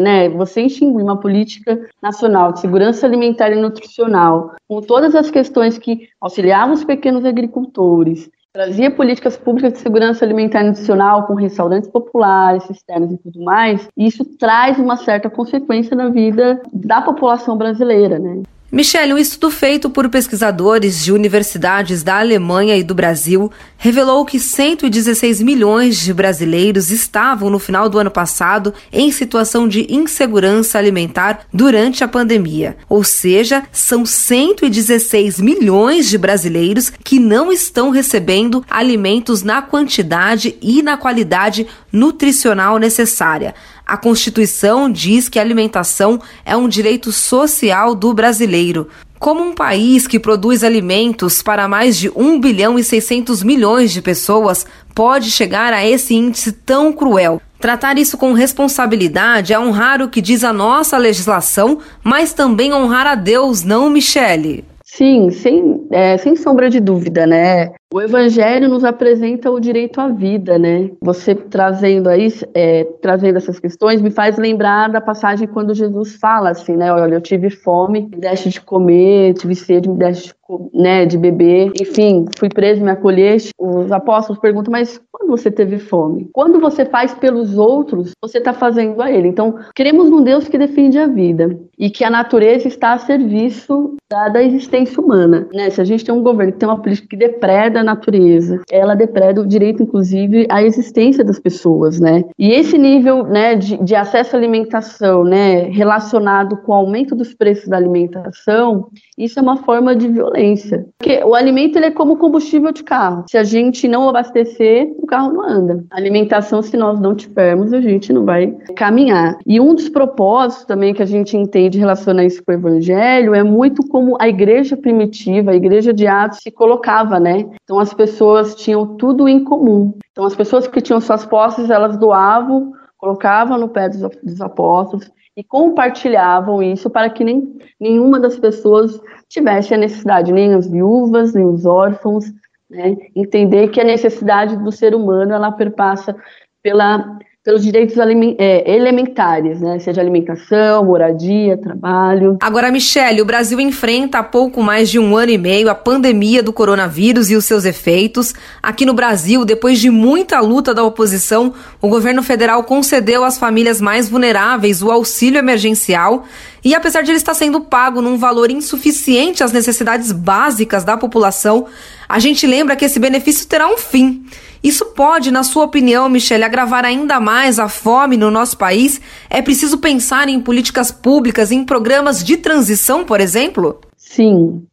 né, 0.01 0.29
você 0.29 0.61
extinguir 0.61 1.03
uma 1.03 1.19
política 1.19 1.79
nacional 2.01 2.53
de 2.53 2.61
segurança 2.61 3.05
alimentar 3.05 3.51
e 3.51 3.61
nutricional, 3.61 4.55
com 4.67 4.81
todas 4.81 5.13
as 5.13 5.29
questões 5.29 5.77
que 5.77 6.07
auxiliavam 6.19 6.73
os 6.73 6.83
pequenos 6.83 7.25
agricultores, 7.25 8.29
trazia 8.53 8.91
políticas 8.91 9.37
públicas 9.37 9.73
de 9.73 9.79
segurança 9.79 10.25
alimentar 10.25 10.61
e 10.61 10.67
nutricional 10.67 11.25
com 11.25 11.33
restaurantes 11.33 11.89
populares, 11.89 12.63
cisternas 12.63 13.11
e 13.11 13.17
tudo 13.17 13.41
mais, 13.41 13.87
isso 13.95 14.25
traz 14.37 14.77
uma 14.77 14.97
certa 14.97 15.29
consequência 15.29 15.95
na 15.95 16.09
vida 16.09 16.61
da 16.73 17.01
população 17.01 17.57
brasileira, 17.57 18.19
né? 18.19 18.43
Michele, 18.73 19.13
um 19.13 19.17
estudo 19.17 19.51
feito 19.51 19.89
por 19.89 20.07
pesquisadores 20.07 21.03
de 21.03 21.11
universidades 21.11 22.03
da 22.03 22.19
Alemanha 22.19 22.77
e 22.77 22.83
do 22.83 22.95
Brasil 22.95 23.51
revelou 23.77 24.23
que 24.23 24.39
116 24.39 25.41
milhões 25.41 25.99
de 25.99 26.13
brasileiros 26.13 26.89
estavam 26.89 27.49
no 27.49 27.59
final 27.59 27.89
do 27.89 27.99
ano 27.99 28.09
passado 28.09 28.73
em 28.89 29.11
situação 29.11 29.67
de 29.67 29.93
insegurança 29.93 30.77
alimentar 30.77 31.41
durante 31.51 32.01
a 32.01 32.07
pandemia. 32.07 32.77
Ou 32.87 33.03
seja, 33.03 33.61
são 33.73 34.05
116 34.05 35.41
milhões 35.41 36.09
de 36.09 36.17
brasileiros 36.17 36.93
que 37.03 37.19
não 37.19 37.51
estão 37.51 37.89
recebendo 37.89 38.63
alimentos 38.69 39.43
na 39.43 39.61
quantidade 39.61 40.55
e 40.61 40.81
na 40.81 40.95
qualidade 40.95 41.67
nutricional 41.91 42.77
necessária. 42.77 43.53
A 43.91 43.97
Constituição 43.97 44.89
diz 44.89 45.27
que 45.27 45.37
a 45.37 45.41
alimentação 45.41 46.17
é 46.45 46.55
um 46.55 46.69
direito 46.69 47.11
social 47.11 47.93
do 47.93 48.13
brasileiro. 48.13 48.87
Como 49.19 49.43
um 49.43 49.53
país 49.53 50.07
que 50.07 50.17
produz 50.17 50.63
alimentos 50.63 51.41
para 51.41 51.67
mais 51.67 51.97
de 51.97 52.09
1 52.15 52.39
bilhão 52.39 52.79
e 52.79 52.85
600 52.85 53.43
milhões 53.43 53.91
de 53.91 54.01
pessoas 54.01 54.65
pode 54.95 55.29
chegar 55.29 55.73
a 55.73 55.85
esse 55.85 56.15
índice 56.15 56.53
tão 56.53 56.93
cruel? 56.93 57.41
Tratar 57.59 57.97
isso 57.97 58.17
com 58.17 58.31
responsabilidade 58.31 59.51
é 59.51 59.59
honrar 59.59 60.01
o 60.01 60.07
que 60.07 60.21
diz 60.21 60.45
a 60.45 60.53
nossa 60.53 60.97
legislação, 60.97 61.79
mas 62.01 62.31
também 62.31 62.73
honrar 62.73 63.05
a 63.05 63.15
Deus, 63.15 63.61
não, 63.61 63.89
Michele? 63.89 64.63
Sim, 64.85 65.31
sem, 65.31 65.85
é, 65.91 66.17
sem 66.17 66.37
sombra 66.37 66.69
de 66.69 66.79
dúvida, 66.79 67.27
né? 67.27 67.73
O 67.93 67.99
Evangelho 67.99 68.69
nos 68.69 68.85
apresenta 68.85 69.51
o 69.51 69.59
direito 69.59 69.99
à 69.99 70.07
vida, 70.07 70.57
né? 70.57 70.91
Você 71.01 71.35
trazendo 71.35 72.07
aí, 72.07 72.29
é, 72.53 72.85
trazendo 73.01 73.35
essas 73.35 73.59
questões, 73.59 74.01
me 74.01 74.09
faz 74.09 74.37
lembrar 74.37 74.89
da 74.89 75.01
passagem 75.01 75.45
quando 75.45 75.75
Jesus 75.75 76.15
fala 76.15 76.51
assim, 76.51 76.77
né? 76.77 76.89
Olha, 76.93 77.15
eu 77.15 77.21
tive 77.21 77.49
fome, 77.49 78.03
me 78.09 78.15
deste 78.15 78.49
de 78.49 78.61
comer, 78.61 79.33
tive 79.33 79.53
sede, 79.55 79.89
me 79.89 79.97
deste 79.97 80.33
né, 80.73 81.05
de 81.05 81.17
beber, 81.17 81.71
enfim, 81.79 82.25
fui 82.37 82.49
preso, 82.49 82.83
me 82.83 82.91
acolheste. 82.91 83.51
Os 83.59 83.91
apóstolos 83.91 84.41
perguntam, 84.41 84.71
mas 84.71 84.99
quando 85.11 85.29
você 85.29 85.51
teve 85.51 85.77
fome? 85.77 86.29
Quando 86.33 86.59
você 86.59 86.85
faz 86.85 87.13
pelos 87.13 87.57
outros, 87.57 88.11
você 88.21 88.37
está 88.39 88.53
fazendo 88.53 89.01
a 89.01 89.11
ele. 89.11 89.27
Então, 89.27 89.55
queremos 89.75 90.09
um 90.09 90.21
Deus 90.21 90.47
que 90.47 90.57
defende 90.57 90.97
a 90.97 91.07
vida 91.07 91.59
e 91.77 91.89
que 91.89 92.03
a 92.03 92.09
natureza 92.09 92.67
está 92.67 92.93
a 92.93 92.97
serviço 92.97 93.95
da, 94.09 94.29
da 94.29 94.43
existência 94.43 95.01
humana, 95.01 95.47
né? 95.53 95.69
Se 95.69 95.79
a 95.79 95.85
gente 95.85 96.03
tem 96.03 96.13
um 96.13 96.23
governo 96.23 96.51
que 96.51 96.59
tem 96.59 96.67
uma 96.67 96.81
política 96.81 97.07
que 97.09 97.17
depreda 97.17 97.71
da 97.71 97.83
natureza. 97.83 98.61
Ela 98.69 98.95
depreda 98.95 99.41
o 99.41 99.47
direito, 99.47 99.83
inclusive, 99.83 100.45
à 100.49 100.61
existência 100.63 101.23
das 101.23 101.39
pessoas, 101.39 101.99
né? 101.99 102.23
E 102.37 102.51
esse 102.51 102.77
nível, 102.77 103.23
né, 103.23 103.55
de, 103.55 103.77
de 103.77 103.95
acesso 103.95 104.35
à 104.35 104.39
alimentação, 104.39 105.23
né, 105.23 105.63
relacionado 105.69 106.57
com 106.57 106.71
o 106.71 106.75
aumento 106.75 107.15
dos 107.15 107.33
preços 107.33 107.67
da 107.67 107.77
alimentação, 107.77 108.89
isso 109.17 109.39
é 109.39 109.41
uma 109.41 109.57
forma 109.57 109.95
de 109.95 110.07
violência 110.07 110.40
influência. 110.41 110.85
Porque 110.97 111.23
o 111.23 111.35
alimento 111.35 111.77
ele 111.77 111.87
é 111.87 111.91
como 111.91 112.17
combustível 112.17 112.71
de 112.71 112.83
carro. 112.83 113.25
Se 113.29 113.37
a 113.37 113.43
gente 113.43 113.87
não 113.87 114.09
abastecer, 114.09 114.93
o 114.97 115.05
carro 115.05 115.33
não 115.33 115.41
anda. 115.43 115.83
A 115.91 115.97
alimentação, 115.97 116.61
se 116.61 116.75
nós 116.75 116.99
não 116.99 117.15
tivermos, 117.15 117.73
a 117.73 117.81
gente 117.81 118.11
não 118.11 118.25
vai 118.25 118.55
caminhar. 118.75 119.37
E 119.45 119.59
um 119.59 119.73
dos 119.73 119.89
propósitos 119.89 120.65
também 120.65 120.93
que 120.93 121.03
a 121.03 121.05
gente 121.05 121.37
entende 121.37 121.79
relacionar 121.79 122.25
isso 122.25 122.43
com 122.43 122.51
o 122.51 122.55
evangelho 122.55 123.35
é 123.35 123.43
muito 123.43 123.87
como 123.87 124.17
a 124.19 124.27
igreja 124.27 124.75
primitiva, 124.75 125.51
a 125.51 125.55
igreja 125.55 125.93
de 125.93 126.07
Atos 126.07 126.39
se 126.41 126.51
colocava, 126.51 127.19
né? 127.19 127.45
Então 127.63 127.79
as 127.79 127.93
pessoas 127.93 128.55
tinham 128.55 128.95
tudo 128.97 129.27
em 129.27 129.43
comum. 129.43 129.93
Então 130.11 130.25
as 130.25 130.35
pessoas 130.35 130.67
que 130.67 130.81
tinham 130.81 130.99
suas 130.99 131.25
posses, 131.25 131.69
elas 131.69 131.97
doavam, 131.97 132.73
colocavam 132.97 133.57
no 133.57 133.69
pé 133.69 133.89
dos 133.89 134.41
apóstolos 134.41 135.09
e 135.35 135.43
compartilhavam 135.43 136.61
isso 136.61 136.89
para 136.89 137.09
que 137.09 137.23
nem, 137.23 137.57
nenhuma 137.79 138.19
das 138.19 138.37
pessoas 138.37 138.99
tivesse 139.31 139.73
a 139.73 139.77
necessidade, 139.77 140.33
nem 140.33 140.53
as 140.53 140.69
viúvas, 140.69 141.33
nem 141.33 141.45
os 141.45 141.65
órfãos, 141.65 142.25
né? 142.69 142.97
Entender 143.15 143.69
que 143.69 143.79
a 143.79 143.85
necessidade 143.85 144.57
do 144.57 144.71
ser 144.71 144.93
humano 144.93 145.33
ela 145.33 145.51
perpassa 145.51 146.15
pela 146.61 147.17
pelos 147.43 147.63
direitos 147.63 147.95
é, 148.37 148.71
elementares, 148.71 149.59
né? 149.61 149.79
Seja 149.79 149.99
alimentação, 149.99 150.85
moradia, 150.85 151.57
trabalho. 151.57 152.37
Agora, 152.39 152.71
Michele, 152.71 153.19
o 153.19 153.25
Brasil 153.25 153.59
enfrenta 153.59 154.19
há 154.19 154.23
pouco 154.23 154.61
mais 154.61 154.91
de 154.91 154.99
um 154.99 155.17
ano 155.17 155.31
e 155.31 155.39
meio 155.39 155.67
a 155.67 155.73
pandemia 155.73 156.43
do 156.43 156.53
coronavírus 156.53 157.31
e 157.31 157.35
os 157.35 157.45
seus 157.45 157.65
efeitos. 157.65 158.35
Aqui 158.61 158.85
no 158.85 158.93
Brasil, 158.93 159.43
depois 159.43 159.79
de 159.79 159.89
muita 159.89 160.39
luta 160.39 160.71
da 160.71 160.83
oposição, 160.83 161.51
o 161.81 161.89
governo 161.89 162.21
federal 162.21 162.63
concedeu 162.63 163.23
às 163.23 163.39
famílias 163.39 163.81
mais 163.81 164.07
vulneráveis 164.07 164.83
o 164.83 164.91
auxílio 164.91 165.39
emergencial. 165.39 166.25
E 166.63 166.75
apesar 166.75 167.01
de 167.01 167.11
ele 167.11 167.17
estar 167.17 167.33
sendo 167.33 167.61
pago 167.61 168.01
num 168.01 168.17
valor 168.17 168.51
insuficiente 168.51 169.43
às 169.43 169.51
necessidades 169.51 170.11
básicas 170.11 170.83
da 170.83 170.95
população, 170.95 171.65
a 172.07 172.19
gente 172.19 172.45
lembra 172.45 172.75
que 172.75 172.85
esse 172.85 172.99
benefício 172.99 173.47
terá 173.47 173.67
um 173.67 173.77
fim. 173.77 174.25
Isso 174.63 174.87
pode, 174.87 175.31
na 175.31 175.43
sua 175.43 175.63
opinião, 175.63 176.07
Michele, 176.07 176.43
agravar 176.43 176.85
ainda 176.85 177.19
mais 177.19 177.57
a 177.57 177.67
fome 177.67 178.15
no 178.15 178.29
nosso 178.29 178.57
país? 178.57 179.01
É 179.29 179.41
preciso 179.41 179.79
pensar 179.79 180.29
em 180.29 180.39
políticas 180.39 180.91
públicas, 180.91 181.51
em 181.51 181.63
programas 181.63 182.23
de 182.23 182.37
transição, 182.37 183.03
por 183.03 183.19
exemplo? 183.19 183.81
Sim. 183.97 184.63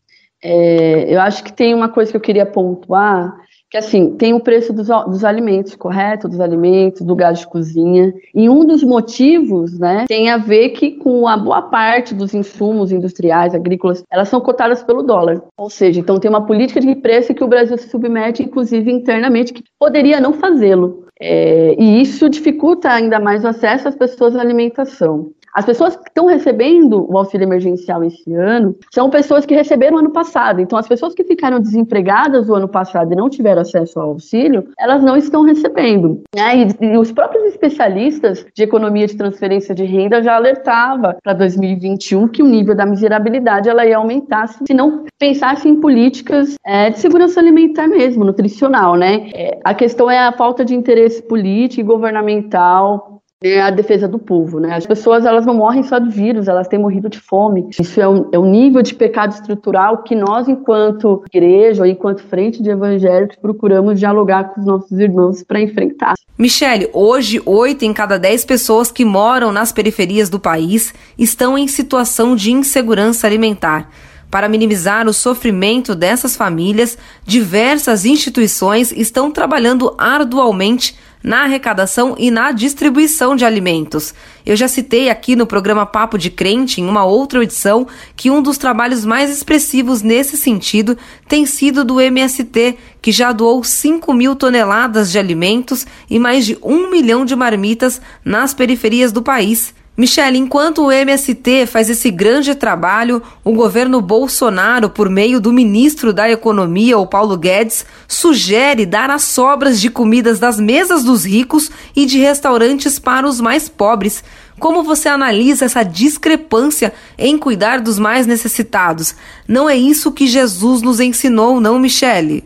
É, 0.43 1.13
eu 1.13 1.21
acho 1.21 1.43
que 1.43 1.53
tem 1.53 1.75
uma 1.75 1.89
coisa 1.89 2.11
que 2.11 2.17
eu 2.17 2.21
queria 2.21 2.45
pontuar, 2.45 3.35
que 3.71 3.77
assim, 3.77 4.17
tem 4.17 4.33
o 4.33 4.41
preço 4.41 4.73
dos, 4.73 4.89
dos, 4.89 5.25
alimentos, 5.25 5.75
correto? 5.75 6.29
Dos 6.29 6.41
alimentos, 6.41 7.03
do 7.03 7.15
gás 7.15 7.41
de 7.41 7.47
cozinha. 7.47 8.15
E 8.35 8.49
um 8.49 8.65
dos 8.65 8.83
motivos, 8.83 9.79
né, 9.79 10.07
tem 10.09 10.31
a 10.31 10.39
ver 10.39 10.71
que 10.71 10.93
com 10.93 11.29
a 11.29 11.37
boa 11.37 11.63
parte 11.63 12.15
dos 12.15 12.33
insumos 12.33 12.91
industriais, 12.93 13.55
agrícolas, 13.55 14.03
elas 14.11 14.29
são 14.29 14.41
cotadas 14.41 14.83
pelo 14.83 15.03
dólar. 15.03 15.43
Ou 15.57 15.69
seja, 15.69 16.01
então 16.01 16.19
tem 16.19 16.31
uma 16.31 16.47
política 16.47 16.81
de 16.81 16.95
preço 16.97 17.35
que 17.35 17.45
o 17.45 17.49
Brasil 17.49 17.77
se 17.77 17.91
submete, 17.91 18.43
inclusive 18.43 18.91
internamente, 18.91 19.53
que 19.53 19.63
poderia 19.79 20.21
não 20.21 20.33
fazê-lo. 20.33 21.07
É, 21.21 21.75
e 21.79 22.01
isso 22.01 22.29
dificulta 22.31 22.91
ainda 22.91 23.19
mais 23.19 23.45
o 23.45 23.49
acesso 23.49 23.89
às 23.89 23.97
pessoas 23.97 24.37
à 24.37 24.41
alimentação. 24.41 25.33
As 25.55 25.65
pessoas 25.65 25.97
que 25.97 26.09
estão 26.09 26.27
recebendo 26.27 27.07
o 27.11 27.17
auxílio 27.19 27.45
emergencial 27.45 28.05
esse 28.05 28.33
ano 28.35 28.77
são 28.93 29.11
pessoas 29.11 29.47
que 29.47 29.55
receberam 29.55 29.99
ano 29.99 30.11
passado. 30.11 30.61
Então, 30.61 30.79
as 30.79 30.89
pessoas 30.89 31.15
que 31.15 31.25
ficaram 31.25 31.61
desempregadas 31.61 32.49
o 32.49 32.55
ano 32.55 32.69
passado 32.69 33.13
e 33.13 33.17
não 33.17 33.29
tiveram 33.29 33.63
acesso 33.63 33.99
ao 34.01 34.11
auxílio, 34.11 34.69
elas 34.79 35.03
não 35.03 35.17
estão 35.17 35.43
recebendo. 35.43 36.23
Né? 36.35 36.69
E, 36.81 36.85
e 36.87 36.99
os 36.99 37.13
próprios 37.13 37.45
especialistas 37.45 38.45
de 38.55 38.63
economia 38.63 39.07
de 39.07 39.17
transferência 39.17 39.75
de 39.75 39.85
renda 39.85 40.23
já 40.23 40.37
alertava 40.37 41.17
para 41.23 41.33
2021 41.33 42.29
que 42.29 42.43
o 42.43 42.47
nível 42.47 42.75
da 42.75 42.87
miserabilidade 42.87 43.69
ela 43.69 43.87
ia 43.87 43.97
aumentar 43.97 44.49
se 44.49 44.75
não 44.75 45.05
pensasse 45.19 45.69
em 45.69 45.81
políticas 45.81 46.55
é, 46.65 46.91
de 46.91 46.99
segurança 46.99 47.41
alimentar 47.41 47.89
mesmo, 47.89 48.25
nutricional, 48.25 48.95
né? 48.95 49.31
É, 49.35 49.59
a 49.65 49.75
questão 49.75 50.11
é 50.11 50.19
a 50.19 50.33
falta 50.33 50.65
de 50.65 50.75
interesse 50.75 51.23
político 51.23 51.81
e 51.81 51.85
governamental 51.85 53.18
é 53.43 53.61
a 53.61 53.71
defesa 53.71 54.09
do 54.09 54.19
povo, 54.19 54.59
né? 54.59 54.75
As 54.75 54.85
pessoas 54.85 55.25
elas 55.25 55.47
não 55.47 55.55
morrem 55.55 55.85
só 55.85 55.99
de 55.99 56.11
vírus, 56.11 56.49
elas 56.49 56.67
têm 56.67 56.79
morrido 56.79 57.09
de 57.09 57.21
fome. 57.21 57.69
Isso 57.79 58.01
é 58.01 58.09
um, 58.09 58.29
é 58.33 58.39
um 58.39 58.51
nível 58.51 58.83
de 58.83 58.95
pecado 58.95 59.33
estrutural 59.33 60.03
que 60.03 60.17
nós, 60.17 60.49
enquanto 60.49 61.23
igreja 61.33 61.83
ou 61.83 61.89
enquanto 61.89 62.23
frente 62.23 62.61
de 62.61 62.71
evangélicos, 62.71 63.37
procuramos 63.37 63.99
dialogar 63.99 64.53
com 64.53 64.61
os 64.61 64.67
nossos 64.67 64.99
irmãos 64.99 65.45
para 65.45 65.61
enfrentar. 65.61 66.15
Michele, 66.37 66.91
hoje 66.93 67.41
oito 67.47 67.85
em 67.85 67.93
cada 67.93 68.19
dez 68.19 68.45
pessoas 68.45 68.91
que 68.91 69.05
moram 69.05 69.53
nas 69.53 69.73
periferias 69.73 70.29
do 70.29 70.41
país 70.41 70.93
estão 71.17 71.57
em 71.57 71.69
situação 71.69 72.35
de 72.35 72.51
insegurança 72.51 73.27
alimentar. 73.27 73.89
Para 74.31 74.49
minimizar 74.49 75.09
o 75.09 75.13
sofrimento 75.13 75.95
dessas 75.95 76.37
famílias, 76.37 76.99
diversas 77.25 78.05
instituições 78.05 78.93
estão 78.93 79.31
trabalhando 79.31 79.95
arduamente 79.97 80.95
na 81.23 81.45
arrecadação 81.45 82.15
e 82.19 82.31
na 82.31 82.53
distribuição 82.53 83.35
de 83.35 83.45
alimentos. 83.45 84.15
Eu 84.45 84.55
já 84.55 84.69
citei 84.69 85.11
aqui 85.11 85.35
no 85.35 85.47
programa 85.47 85.85
Papo 85.87 86.19
de 86.19 86.31
Crente, 86.31 86.81
em 86.81 86.87
uma 86.87 87.05
outra 87.05 87.43
edição, 87.43 87.87
que 88.15 88.31
um 88.31 88.41
dos 88.41 88.59
trabalhos 88.59 89.05
mais 89.05 89.31
expressivos 89.31 90.03
nesse 90.03 90.37
sentido 90.37 90.97
tem 91.27 91.45
sido 91.45 91.85
do 91.85 92.01
MST, 92.01 92.77
que 93.01 93.11
já 93.11 93.33
doou 93.33 93.65
5 93.65 94.13
mil 94.13 94.37
toneladas 94.37 95.11
de 95.11 95.19
alimentos 95.19 95.87
e 96.09 96.19
mais 96.19 96.47
de 96.47 96.59
um 96.63 96.91
milhão 96.91 97.25
de 97.25 97.35
marmitas 97.35 98.01
nas 98.25 98.55
periferias 98.55 99.11
do 99.11 99.23
país. 99.23 99.75
Michele, 99.99 100.39
enquanto 100.39 100.85
o 100.85 100.93
MST 100.93 101.67
faz 101.67 101.91
esse 101.91 102.09
grande 102.09 102.55
trabalho, 102.55 103.21
o 103.43 103.53
governo 103.53 104.01
Bolsonaro, 104.01 104.89
por 104.89 105.11
meio 105.11 105.41
do 105.41 105.53
ministro 105.53 106.13
da 106.13 106.31
Economia, 106.31 106.97
o 106.97 107.05
Paulo 107.05 107.37
Guedes, 107.37 107.85
sugere 108.07 108.87
dar 108.87 109.11
as 109.11 109.23
sobras 109.25 109.81
de 109.81 109.91
comidas 109.91 110.39
das 110.39 110.61
mesas 110.61 111.03
dos 111.03 111.25
ricos 111.27 111.69
e 111.97 112.07
de 112.07 112.21
restaurantes 112.21 113.01
para 113.01 113.27
os 113.27 113.41
mais 113.41 113.69
pobres. 113.69 114.23
Como 114.61 114.85
você 114.85 115.09
analisa 115.09 115.65
essa 115.65 115.83
discrepância 115.83 116.95
em 117.19 117.37
cuidar 117.37 117.81
dos 117.81 117.99
mais 117.99 118.25
necessitados? 118.25 119.17
Não 119.49 119.69
é 119.69 119.77
isso 119.77 120.13
que 120.13 120.29
Jesus 120.29 120.81
nos 120.81 121.01
ensinou, 121.01 121.61
não, 121.61 121.77
Michele? 121.77 122.45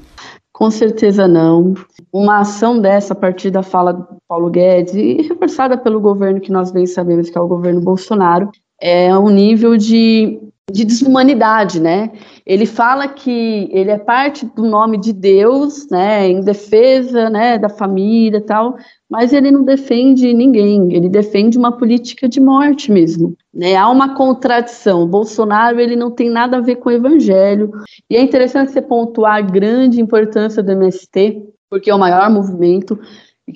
Com 0.62 0.70
certeza 0.70 1.26
não. 1.26 1.74
Uma 2.12 2.38
ação 2.38 2.78
dessa, 2.78 3.14
a 3.14 3.16
partir 3.16 3.50
da 3.50 3.64
fala 3.64 3.92
do 3.92 4.06
Paulo 4.28 4.48
Guedes, 4.48 4.94
e 4.94 5.20
reforçada 5.22 5.76
pelo 5.76 5.98
governo 5.98 6.40
que 6.40 6.52
nós 6.52 6.70
bem 6.70 6.86
sabemos 6.86 7.28
que 7.28 7.36
é 7.36 7.40
o 7.40 7.48
governo 7.48 7.80
Bolsonaro, 7.80 8.48
é 8.80 9.12
um 9.18 9.28
nível 9.28 9.76
de, 9.76 10.38
de 10.70 10.84
desumanidade, 10.84 11.80
né? 11.80 12.12
Ele 12.44 12.66
fala 12.66 13.06
que 13.06 13.68
ele 13.70 13.90
é 13.90 13.98
parte 13.98 14.44
do 14.44 14.64
nome 14.64 14.98
de 14.98 15.12
Deus, 15.12 15.88
né, 15.90 16.28
em 16.28 16.40
defesa, 16.40 17.30
né, 17.30 17.58
da 17.58 17.68
família 17.68 18.38
e 18.38 18.42
tal, 18.42 18.76
mas 19.08 19.32
ele 19.32 19.50
não 19.50 19.62
defende 19.62 20.32
ninguém, 20.32 20.92
ele 20.92 21.08
defende 21.08 21.56
uma 21.56 21.72
política 21.72 22.28
de 22.28 22.40
morte 22.40 22.90
mesmo. 22.90 23.36
Né? 23.54 23.76
Há 23.76 23.88
uma 23.88 24.14
contradição. 24.14 25.02
O 25.02 25.06
Bolsonaro 25.06 25.78
ele 25.78 25.94
não 25.94 26.10
tem 26.10 26.30
nada 26.30 26.56
a 26.56 26.60
ver 26.60 26.76
com 26.76 26.88
o 26.88 26.92
evangelho. 26.92 27.70
E 28.08 28.16
é 28.16 28.22
interessante 28.22 28.72
você 28.72 28.80
pontuar 28.80 29.36
a 29.36 29.40
grande 29.40 30.00
importância 30.00 30.62
do 30.62 30.72
MST, 30.72 31.44
porque 31.70 31.90
é 31.90 31.94
o 31.94 31.98
maior 31.98 32.30
movimento, 32.30 32.98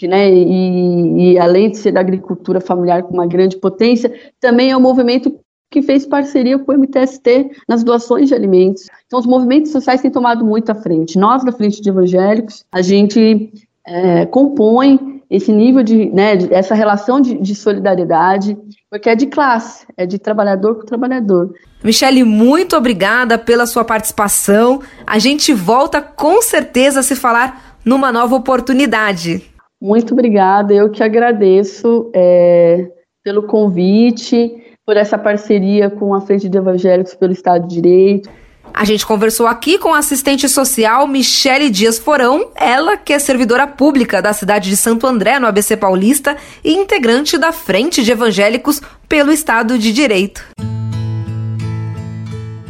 né, 0.02 0.30
e, 0.32 1.32
e, 1.32 1.38
além 1.38 1.70
de 1.70 1.78
ser 1.78 1.92
da 1.92 2.00
agricultura 2.00 2.60
familiar 2.60 3.02
com 3.02 3.14
uma 3.14 3.26
grande 3.26 3.56
potência, 3.56 4.12
também 4.40 4.70
é 4.70 4.76
um 4.76 4.80
movimento 4.80 5.38
que 5.70 5.82
fez 5.82 6.06
parceria 6.06 6.58
com 6.58 6.72
o 6.72 6.78
MTST 6.78 7.50
nas 7.68 7.82
doações 7.82 8.28
de 8.28 8.34
alimentos. 8.34 8.86
Então, 9.06 9.18
os 9.18 9.26
movimentos 9.26 9.72
sociais 9.72 10.00
têm 10.00 10.10
tomado 10.10 10.44
muito 10.44 10.70
à 10.70 10.74
frente. 10.74 11.18
Nós, 11.18 11.44
da 11.44 11.52
Frente 11.52 11.82
de 11.82 11.88
Evangélicos, 11.88 12.64
a 12.72 12.82
gente 12.82 13.52
é, 13.86 14.26
compõe 14.26 15.22
esse 15.28 15.52
nível 15.52 15.82
de, 15.82 16.06
né, 16.10 16.36
de, 16.36 16.54
essa 16.54 16.74
relação 16.74 17.20
de, 17.20 17.34
de, 17.34 17.54
solidariedade, 17.54 18.56
porque 18.88 19.08
é 19.08 19.16
de 19.16 19.26
classe, 19.26 19.84
é 19.96 20.06
de 20.06 20.18
trabalhador 20.18 20.76
com 20.76 20.84
trabalhador. 20.84 21.52
Michele, 21.82 22.22
muito 22.22 22.76
obrigada 22.76 23.36
pela 23.36 23.66
sua 23.66 23.84
participação. 23.84 24.80
A 25.04 25.18
gente 25.18 25.52
volta 25.52 26.00
com 26.00 26.40
certeza 26.40 27.00
a 27.00 27.02
se 27.02 27.16
falar 27.16 27.78
numa 27.84 28.12
nova 28.12 28.36
oportunidade. 28.36 29.42
Muito 29.80 30.14
obrigada, 30.14 30.72
eu 30.72 30.90
que 30.90 31.02
agradeço 31.02 32.10
é, 32.14 32.88
pelo 33.22 33.42
convite, 33.42 34.54
por 34.86 34.96
essa 34.96 35.18
parceria 35.18 35.90
com 35.90 36.14
a 36.14 36.20
Frente 36.20 36.48
de 36.48 36.56
Evangélicos 36.56 37.12
pelo 37.16 37.32
Estado 37.32 37.66
de 37.66 37.74
Direito. 37.74 38.30
A 38.72 38.84
gente 38.84 39.04
conversou 39.04 39.48
aqui 39.48 39.78
com 39.78 39.92
a 39.92 39.98
assistente 39.98 40.48
social 40.48 41.08
Michele 41.08 41.70
Dias 41.70 41.98
Forão, 41.98 42.50
ela 42.54 42.96
que 42.96 43.12
é 43.12 43.18
servidora 43.18 43.66
pública 43.66 44.22
da 44.22 44.32
cidade 44.32 44.70
de 44.70 44.76
Santo 44.76 45.06
André, 45.06 45.40
no 45.40 45.46
ABC 45.48 45.76
Paulista, 45.76 46.36
e 46.62 46.72
integrante 46.72 47.36
da 47.36 47.50
Frente 47.50 48.04
de 48.04 48.12
Evangélicos 48.12 48.80
pelo 49.08 49.32
Estado 49.32 49.76
de 49.76 49.92
Direito. 49.92 50.44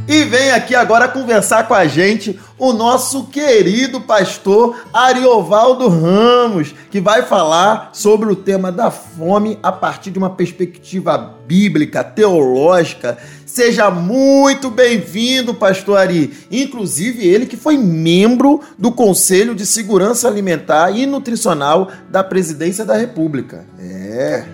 E 0.09 0.23
vem 0.25 0.53
aqui 0.53 0.75
agora 0.75 1.09
conversar 1.09 1.69
com 1.69 1.75
a 1.75 1.87
gente 1.87 2.39
o 2.59 2.73
nosso 2.73 3.27
querido 3.27 4.01
pastor 4.01 4.77
Ariovaldo 4.93 5.89
Ramos, 5.89 6.75
que 6.91 7.01
vai 7.01 7.23
falar 7.23 7.91
sobre 7.93 8.31
o 8.31 8.37
tema 8.37 8.73
da 8.73 8.91
fome 8.91 9.59
a 9.63 9.71
partir 9.71 10.11
de 10.11 10.19
uma 10.19 10.31
perspectiva 10.31 11.35
bíblica, 11.47 12.03
teológica, 12.03 13.19
Seja 13.57 13.91
muito 13.91 14.71
bem-vindo, 14.71 15.55
pastor 15.55 15.97
Ari. 15.97 16.31
Inclusive, 16.51 17.27
ele 17.27 17.47
que 17.47 17.57
foi 17.57 17.79
membro 17.79 18.61
do 18.79 18.93
Conselho 18.93 19.55
de 19.55 19.65
Segurança 19.65 20.29
Alimentar 20.29 20.91
e 20.91 21.07
Nutricional 21.07 21.91
da 22.11 22.23
Presidência 22.23 22.85
da 22.85 22.95
República. 22.99 23.65
É. 23.79 24.45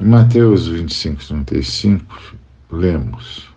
Mateus 0.00 0.68
25, 0.68 1.26
35, 1.26 2.04
lemos: 2.70 3.48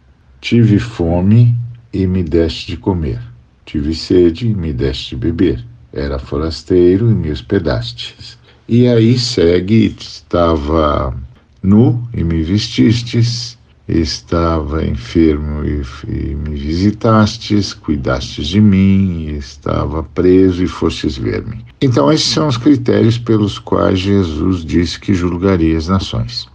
Tive 0.42 0.80
fome 0.80 1.56
e 1.94 2.06
me 2.08 2.24
deste 2.24 2.68
de 2.68 2.78
comer. 2.78 3.22
Tive 3.66 3.94
sede 3.94 4.48
e 4.48 4.56
me 4.56 4.74
deste 4.74 5.12
de 5.12 5.16
beber. 5.16 5.64
Era 5.94 6.20
forasteiro 6.20 7.10
e 7.10 7.14
me 7.14 7.32
hospedastes. 7.32 8.38
E 8.68 8.88
aí 8.88 9.18
segue: 9.18 9.96
estava 10.00 11.16
nu 11.64 12.08
e 12.14 12.24
me 12.24 12.44
vestistes, 12.44 13.58
estava 13.88 14.86
enfermo 14.86 15.64
e, 15.66 15.82
e, 16.08 16.36
me 16.36 16.56
visitastes, 16.56 17.74
cuidastes 17.74 18.48
de 18.48 18.62
mim, 18.62 19.36
estava 19.38 20.04
preso 20.04 20.64
e 20.64 20.68
fostes 20.68 21.18
ver-me. 21.18 21.66
Então, 21.82 22.12
esses 22.12 22.28
são 22.28 22.48
os 22.48 22.58
critérios 22.58 23.18
pelos 23.18 23.58
quais 23.58 24.00
Jesus 24.00 24.64
disse 24.64 25.00
que 25.00 25.14
julgaria 25.14 25.78
as 25.78 25.88
nações. 25.88 26.48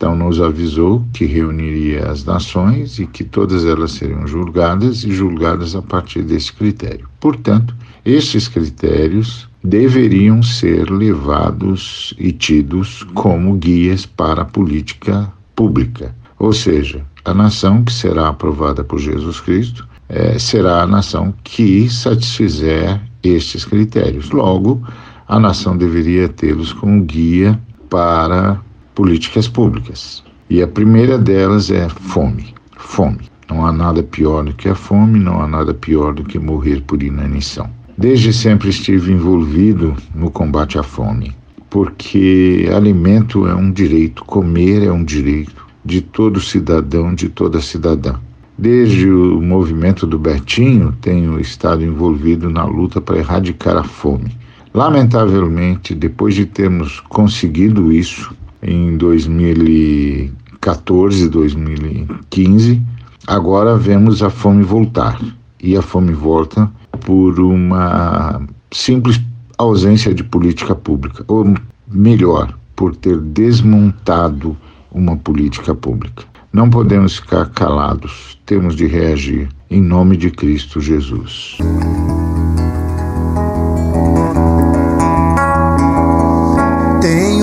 Então, 0.00 0.16
nos 0.16 0.40
avisou 0.40 1.04
que 1.12 1.26
reuniria 1.26 2.08
as 2.08 2.24
nações 2.24 2.98
e 2.98 3.06
que 3.06 3.22
todas 3.22 3.66
elas 3.66 3.92
seriam 3.92 4.26
julgadas 4.26 5.04
e 5.04 5.12
julgadas 5.12 5.76
a 5.76 5.82
partir 5.82 6.22
desse 6.22 6.54
critério. 6.54 7.06
Portanto, 7.20 7.74
estes 8.02 8.48
critérios 8.48 9.46
deveriam 9.62 10.42
ser 10.42 10.90
levados 10.90 12.14
e 12.18 12.32
tidos 12.32 13.02
como 13.12 13.56
guias 13.56 14.06
para 14.06 14.40
a 14.40 14.46
política 14.46 15.30
pública. 15.54 16.16
Ou 16.38 16.54
seja, 16.54 17.04
a 17.26 17.34
nação 17.34 17.84
que 17.84 17.92
será 17.92 18.28
aprovada 18.28 18.82
por 18.82 18.98
Jesus 18.98 19.38
Cristo 19.38 19.86
é, 20.08 20.38
será 20.38 20.80
a 20.80 20.86
nação 20.86 21.34
que 21.44 21.90
satisfizer 21.90 22.98
estes 23.22 23.66
critérios. 23.66 24.30
Logo, 24.30 24.82
a 25.28 25.38
nação 25.38 25.76
deveria 25.76 26.26
tê-los 26.26 26.72
como 26.72 27.04
guia 27.04 27.60
para 27.90 28.58
políticas 29.00 29.48
públicas. 29.48 30.22
E 30.50 30.60
a 30.60 30.68
primeira 30.68 31.16
delas 31.16 31.70
é 31.70 31.88
fome. 31.88 32.54
Fome. 32.76 33.30
Não 33.48 33.64
há 33.64 33.72
nada 33.72 34.02
pior 34.02 34.44
do 34.44 34.52
que 34.52 34.68
a 34.68 34.74
fome, 34.74 35.18
não 35.18 35.40
há 35.40 35.48
nada 35.48 35.72
pior 35.72 36.12
do 36.12 36.22
que 36.22 36.38
morrer 36.38 36.82
por 36.82 37.02
inanição. 37.02 37.70
Desde 37.96 38.30
sempre 38.30 38.68
estive 38.68 39.10
envolvido 39.10 39.96
no 40.14 40.30
combate 40.30 40.78
à 40.78 40.82
fome, 40.82 41.34
porque 41.70 42.68
alimento 42.76 43.46
é 43.46 43.54
um 43.54 43.72
direito, 43.72 44.22
comer 44.26 44.82
é 44.82 44.92
um 44.92 45.02
direito 45.02 45.66
de 45.82 46.02
todo 46.02 46.38
cidadão, 46.38 47.14
de 47.14 47.30
toda 47.30 47.58
cidadã. 47.58 48.16
Desde 48.58 49.08
o 49.08 49.40
movimento 49.40 50.06
do 50.06 50.18
Betinho, 50.18 50.94
tenho 51.00 51.40
estado 51.40 51.82
envolvido 51.82 52.50
na 52.50 52.64
luta 52.64 53.00
para 53.00 53.16
erradicar 53.16 53.78
a 53.78 53.82
fome. 53.82 54.36
Lamentavelmente, 54.74 55.94
depois 55.94 56.34
de 56.34 56.44
termos 56.44 57.00
conseguido 57.00 57.90
isso 57.90 58.38
em 58.62 58.96
2014, 58.96 61.28
2015, 61.28 62.80
agora 63.26 63.76
vemos 63.76 64.22
a 64.22 64.30
fome 64.30 64.62
voltar. 64.62 65.20
E 65.62 65.76
a 65.76 65.82
fome 65.82 66.12
volta 66.12 66.70
por 67.00 67.38
uma 67.38 68.40
simples 68.72 69.20
ausência 69.58 70.14
de 70.14 70.24
política 70.24 70.74
pública, 70.74 71.22
ou 71.28 71.52
melhor, 71.86 72.56
por 72.74 72.96
ter 72.96 73.18
desmontado 73.18 74.56
uma 74.90 75.16
política 75.16 75.74
pública. 75.74 76.24
Não 76.52 76.70
podemos 76.70 77.16
ficar 77.16 77.50
calados, 77.50 78.38
temos 78.46 78.74
de 78.74 78.86
reagir 78.86 79.48
em 79.70 79.80
nome 79.80 80.16
de 80.16 80.30
Cristo 80.30 80.80
Jesus. 80.80 81.58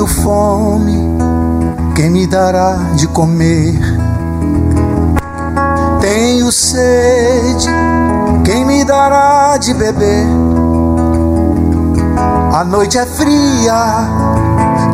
Tenho 0.07 0.21
fome, 0.23 1.17
quem 1.93 2.09
me 2.09 2.25
dará 2.25 2.75
de 2.95 3.07
comer? 3.07 3.77
Tenho 5.99 6.49
sede, 6.49 7.67
quem 8.45 8.63
me 8.63 8.85
dará 8.85 9.57
de 9.57 9.73
beber? 9.73 10.25
A 12.53 12.63
noite 12.63 12.97
é 12.97 13.05
fria, 13.05 14.07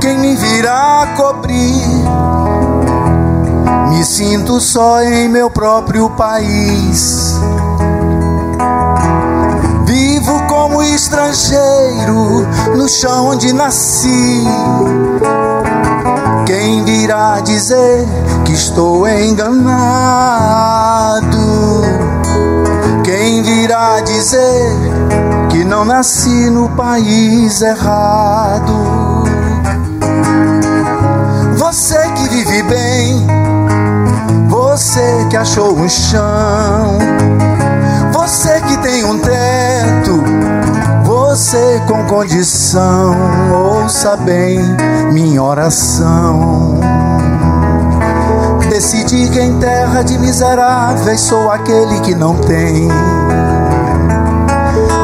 quem 0.01 0.17
me 0.17 0.35
virá 0.35 1.13
cobrir? 1.15 1.85
Me 3.89 4.03
sinto 4.03 4.59
só 4.59 5.03
em 5.03 5.29
meu 5.29 5.51
próprio 5.51 6.09
país. 6.09 7.39
Como 10.73 10.81
estrangeiro 10.81 12.47
no 12.75 12.89
chão 12.89 13.27
onde 13.27 13.53
nasci. 13.53 14.43
Quem 16.47 16.83
virá 16.83 17.39
dizer 17.41 18.07
que 18.43 18.53
estou 18.53 19.07
enganado? 19.07 19.53
Quem 23.03 23.43
virá 23.43 23.99
dizer 24.01 24.75
que 25.49 25.63
não 25.63 25.85
nasci 25.85 26.49
no 26.49 26.67
país 26.69 27.61
errado? 27.61 28.73
Você 31.55 31.99
que 32.15 32.29
vive 32.29 32.63
bem, 32.63 33.27
você 34.49 35.27
que 35.29 35.37
achou 35.37 35.77
um 35.77 35.87
chão, 35.87 36.97
você 38.11 38.59
que 38.61 38.77
tem 38.77 39.03
um 39.03 39.19
teto, 39.19 39.42
você 41.33 41.81
com 41.87 42.05
condição, 42.05 43.15
ouça 43.51 44.15
bem 44.17 44.59
minha 45.11 45.41
oração. 45.41 46.79
Decidi 48.69 49.27
que 49.29 49.39
em 49.39 49.57
terra 49.57 50.03
de 50.03 50.19
miseráveis 50.19 51.21
sou 51.21 51.49
aquele 51.49 52.01
que 52.01 52.13
não 52.13 52.35
tem. 52.35 52.87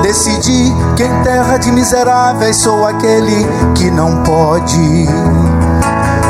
Decidi 0.03 0.71
que 0.95 1.03
em 1.03 1.23
terra 1.23 1.57
de 1.57 1.71
miseráveis 1.71 2.57
sou 2.57 2.85
aquele 2.85 3.47
que 3.73 3.89
não 3.89 4.21
pode. 4.21 5.07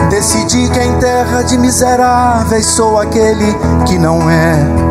Decidi 0.09 0.69
que 0.69 0.79
em 0.79 0.93
terra 0.99 1.41
de 1.41 1.57
miseráveis 1.57 2.67
sou 2.67 2.97
aquele 2.97 3.53
que 3.85 3.99
não 3.99 4.29
é. 4.29 4.88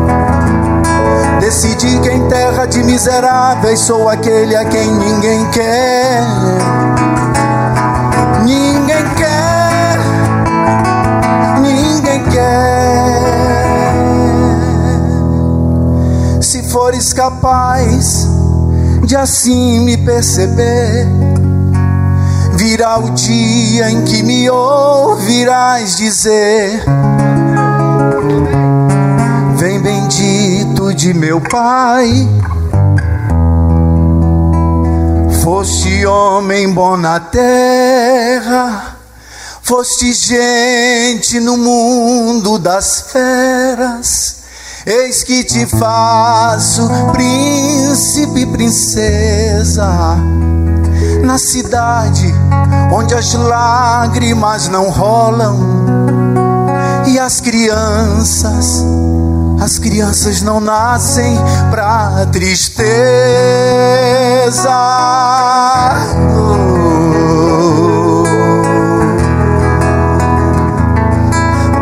Decidi 1.39 1.99
que 1.99 2.09
em 2.09 2.27
terra 2.27 2.65
de 2.65 2.83
miseráveis 2.83 3.79
sou 3.79 4.09
aquele 4.09 4.55
a 4.55 4.65
quem 4.65 4.91
ninguém 4.91 5.49
quer. 5.51 6.21
Ninguém 8.43 9.03
quer. 9.15 9.99
Ninguém 11.61 12.23
quer. 12.25 12.79
Se 16.41 16.63
fores 16.69 17.13
capaz 17.13 18.27
de 19.05 19.15
assim 19.15 19.79
me 19.79 19.97
perceber, 19.97 21.07
virá 22.55 22.99
o 22.99 23.11
dia 23.11 23.89
em 23.89 24.03
que 24.03 24.21
me 24.23 24.49
ouvirás 24.49 25.95
dizer: 25.95 26.83
Bendito 29.81 30.93
de 30.93 31.13
meu 31.13 31.39
Pai. 31.41 32.27
Foste 35.43 36.05
homem 36.05 36.71
bom 36.71 36.97
na 36.97 37.19
terra, 37.19 38.97
foste 39.61 40.13
gente 40.13 41.39
no 41.39 41.57
mundo 41.57 42.59
das 42.59 43.01
feras. 43.11 44.37
Eis 44.85 45.23
que 45.23 45.43
te 45.43 45.65
faço 45.65 46.89
príncipe 47.11 48.41
e 48.41 48.45
princesa 48.45 50.17
na 51.23 51.37
cidade 51.37 52.33
onde 52.91 53.13
as 53.13 53.33
lágrimas 53.33 54.67
não 54.67 54.89
rolam 54.89 55.57
e 57.07 57.19
as 57.19 57.39
crianças, 57.39 58.83
as 59.59 59.77
crianças 59.77 60.41
não 60.41 60.59
nascem 60.59 61.37
pra 61.69 62.25
tristeza. 62.31 62.79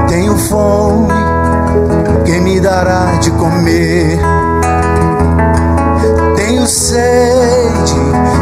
Tenho 0.07 0.37
fome, 0.37 1.13
quem 2.25 2.41
me 2.41 2.59
dará 2.59 3.17
de 3.19 3.31
comer? 3.31 4.19
Tenho 6.35 6.65
sede, 6.67 7.95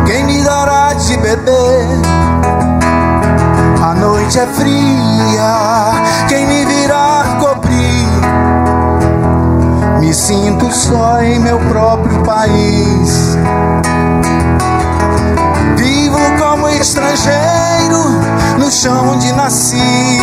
quem 0.05 0.23
me 0.25 0.43
dará 0.43 0.93
de 0.93 1.17
beber? 1.17 1.87
A 3.81 3.93
noite 3.93 4.39
é 4.39 4.47
fria, 4.47 5.91
quem 6.27 6.47
me 6.47 6.65
virá 6.65 7.24
cobrir? 10.13 10.73
só 10.75 11.21
em 11.21 11.39
meu 11.39 11.57
próprio 11.59 12.21
país. 12.23 13.37
Vivo 15.77 16.19
como 16.39 16.69
estrangeiro 16.69 18.21
no 18.59 18.69
chão 18.71 19.13
onde 19.13 19.31
nasci. 19.33 20.21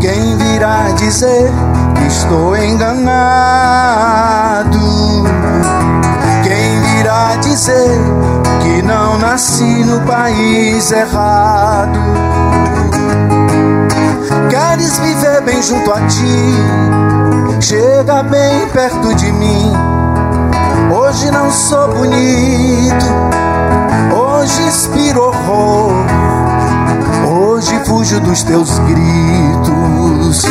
Quem 0.00 0.36
virá 0.36 0.90
dizer 0.96 1.50
que 1.96 2.06
estou 2.06 2.56
enganado? 2.56 3.12
Quem 6.42 6.80
virá 6.80 7.36
dizer 7.36 8.00
que 8.62 8.82
não 8.82 9.18
nasci 9.18 9.84
no 9.84 10.00
país 10.02 10.90
errado? 10.90 12.00
Queres 14.50 14.98
viver 14.98 15.40
bem 15.42 15.62
junto 15.62 15.92
a 15.92 16.00
ti? 16.06 16.54
Chega 17.60 18.22
bem 18.22 18.68
perto 18.72 19.14
de 19.14 19.32
mim. 19.32 19.72
Hoje 20.92 21.30
não 21.30 21.50
sou 21.50 21.88
bonito, 21.88 23.06
hoje 24.14 24.62
inspiro 24.62 25.22
horror. 25.22 25.92
Hoje 27.30 27.80
fujo 27.86 28.20
dos 28.20 28.42
teus 28.42 28.78
gritos. 28.80 30.42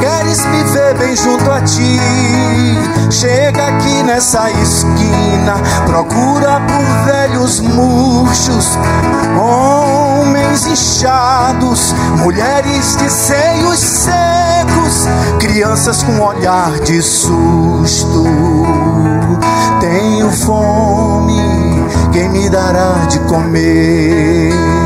Queres 0.00 0.44
me 0.46 0.64
ver 0.64 0.83
junto 1.16 1.50
a 1.50 1.60
ti? 1.60 1.98
Chega 3.10 3.66
aqui 3.66 4.02
nessa 4.02 4.50
esquina, 4.50 5.54
procura 5.86 6.60
por 6.60 7.04
velhos 7.04 7.60
murchos, 7.60 8.78
homens 9.38 10.66
inchados, 10.66 11.94
mulheres 12.18 12.96
de 12.96 13.10
seios 13.10 13.78
secos, 13.78 15.06
crianças 15.40 16.02
com 16.02 16.20
olhar 16.20 16.78
de 16.80 17.02
susto. 17.02 18.24
Tenho 19.80 20.30
fome, 20.30 21.40
quem 22.12 22.28
me 22.30 22.48
dará 22.48 23.06
de 23.08 23.18
comer? 23.20 24.83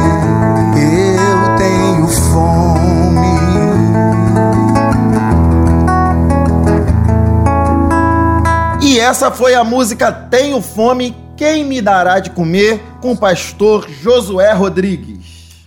Essa 9.08 9.30
foi 9.30 9.54
a 9.54 9.64
música 9.64 10.12
Tenho 10.12 10.60
Fome, 10.60 11.16
Quem 11.34 11.64
Me 11.64 11.80
Dará 11.80 12.20
de 12.20 12.28
Comer, 12.28 12.78
com 13.00 13.12
o 13.12 13.16
pastor 13.16 13.88
Josué 13.88 14.52
Rodrigues. 14.52 15.62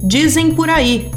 Dizem 0.00 0.54
por 0.54 0.70
aí. 0.70 1.10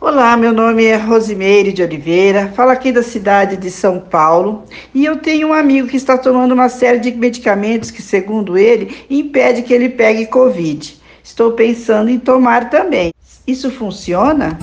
Olá, 0.00 0.36
meu 0.36 0.52
nome 0.52 0.84
é 0.84 0.94
Rosimeire 0.94 1.72
de 1.72 1.82
Oliveira, 1.82 2.52
falo 2.54 2.70
aqui 2.70 2.92
da 2.92 3.02
cidade 3.02 3.56
de 3.56 3.68
São 3.68 3.98
Paulo 3.98 4.62
e 4.94 5.04
eu 5.04 5.16
tenho 5.16 5.48
um 5.48 5.52
amigo 5.52 5.88
que 5.88 5.96
está 5.96 6.16
tomando 6.16 6.52
uma 6.52 6.68
série 6.68 7.00
de 7.00 7.10
medicamentos 7.10 7.90
que, 7.90 8.00
segundo 8.00 8.56
ele, 8.56 9.04
impede 9.10 9.62
que 9.62 9.74
ele 9.74 9.88
pegue 9.88 10.26
Covid. 10.26 11.00
Estou 11.24 11.50
pensando 11.50 12.08
em 12.08 12.18
tomar 12.20 12.70
também. 12.70 13.10
Isso 13.44 13.72
funciona? 13.72 14.56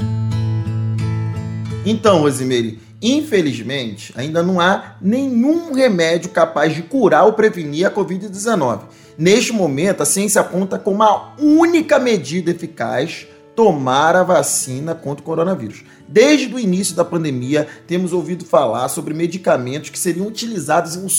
Então, 1.85 2.21
Rosimeire, 2.21 2.79
infelizmente, 3.01 4.13
ainda 4.15 4.41
não 4.41 4.61
há 4.61 4.95
nenhum 5.01 5.73
remédio 5.73 6.29
capaz 6.29 6.73
de 6.73 6.81
curar 6.81 7.25
ou 7.25 7.33
prevenir 7.33 7.85
a 7.85 7.91
Covid-19. 7.91 8.83
Neste 9.17 9.51
momento, 9.51 10.01
a 10.01 10.05
ciência 10.05 10.39
aponta 10.39 10.79
como 10.79 11.03
a 11.03 11.35
única 11.37 11.99
medida 11.99 12.51
eficaz 12.51 13.27
tomar 13.53 14.15
a 14.15 14.23
vacina 14.23 14.95
contra 14.95 15.21
o 15.21 15.25
coronavírus. 15.25 15.83
Desde 16.07 16.55
o 16.55 16.59
início 16.59 16.95
da 16.95 17.03
pandemia, 17.03 17.67
temos 17.85 18.13
ouvido 18.13 18.45
falar 18.45 18.87
sobre 18.87 19.13
medicamentos 19.13 19.89
que 19.89 19.99
seriam 19.99 20.25
utilizados 20.25 20.95
em 20.95 21.03
um 21.03 21.09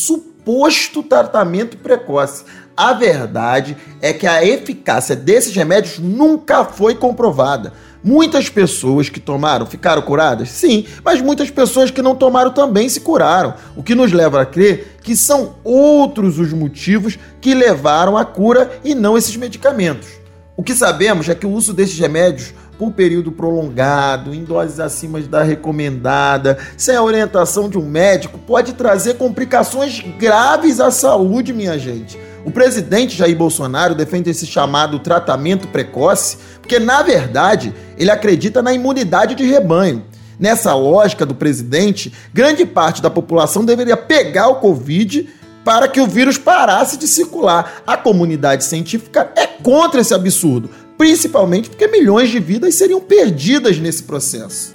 suposto 0.44 1.02
tratamento 1.02 1.78
precoce. 1.78 2.44
A 2.76 2.92
verdade 2.92 3.76
é 4.02 4.12
que 4.12 4.26
a 4.26 4.44
eficácia 4.44 5.16
desses 5.16 5.54
remédios 5.54 5.98
nunca 5.98 6.64
foi 6.64 6.94
comprovada. 6.94 7.72
Muitas 8.02 8.50
pessoas 8.50 9.08
que 9.08 9.18
tomaram 9.18 9.64
ficaram 9.64 10.02
curadas? 10.02 10.50
Sim, 10.50 10.84
mas 11.02 11.22
muitas 11.22 11.50
pessoas 11.50 11.90
que 11.90 12.02
não 12.02 12.14
tomaram 12.14 12.50
também 12.50 12.86
se 12.88 13.00
curaram, 13.00 13.54
o 13.74 13.82
que 13.82 13.94
nos 13.94 14.12
leva 14.12 14.42
a 14.42 14.46
crer 14.46 14.98
que 15.02 15.16
são 15.16 15.54
outros 15.64 16.38
os 16.38 16.52
motivos 16.52 17.18
que 17.40 17.54
levaram 17.54 18.18
à 18.18 18.24
cura 18.24 18.78
e 18.84 18.94
não 18.94 19.16
esses 19.16 19.36
medicamentos. 19.36 20.08
O 20.56 20.62
que 20.62 20.74
sabemos 20.74 21.28
é 21.28 21.34
que 21.34 21.46
o 21.46 21.50
uso 21.50 21.72
desses 21.72 21.98
remédios 21.98 22.52
por 22.78 22.92
período 22.92 23.32
prolongado, 23.32 24.34
em 24.34 24.44
doses 24.44 24.80
acima 24.80 25.20
da 25.20 25.42
recomendada, 25.42 26.58
sem 26.76 26.96
a 26.96 27.02
orientação 27.02 27.68
de 27.68 27.78
um 27.78 27.84
médico, 27.84 28.38
pode 28.38 28.72
trazer 28.74 29.14
complicações 29.14 30.00
graves 30.18 30.80
à 30.80 30.90
saúde, 30.90 31.52
minha 31.52 31.78
gente. 31.78 32.18
O 32.44 32.50
presidente 32.50 33.16
Jair 33.16 33.36
Bolsonaro 33.36 33.94
defende 33.94 34.28
esse 34.28 34.46
chamado 34.46 34.98
tratamento 34.98 35.68
precoce, 35.68 36.36
porque 36.60 36.78
na 36.78 37.02
verdade 37.02 37.74
ele 37.96 38.10
acredita 38.10 38.60
na 38.60 38.72
imunidade 38.72 39.34
de 39.34 39.44
rebanho. 39.44 40.04
Nessa 40.38 40.74
lógica 40.74 41.24
do 41.24 41.34
presidente, 41.34 42.12
grande 42.32 42.66
parte 42.66 43.00
da 43.00 43.08
população 43.08 43.64
deveria 43.64 43.96
pegar 43.96 44.48
o 44.48 44.56
Covid 44.56 45.28
para 45.64 45.88
que 45.88 46.00
o 46.00 46.06
vírus 46.06 46.36
parasse 46.36 46.98
de 46.98 47.08
circular. 47.08 47.82
A 47.86 47.96
comunidade 47.96 48.64
científica 48.64 49.32
é 49.34 49.46
contra 49.46 50.00
esse 50.00 50.12
absurdo, 50.12 50.68
principalmente 50.96 51.68
porque 51.68 51.86
milhões 51.86 52.30
de 52.30 52.38
vidas 52.38 52.74
seriam 52.74 53.00
perdidas 53.00 53.78
nesse 53.78 54.02
processo. 54.02 54.74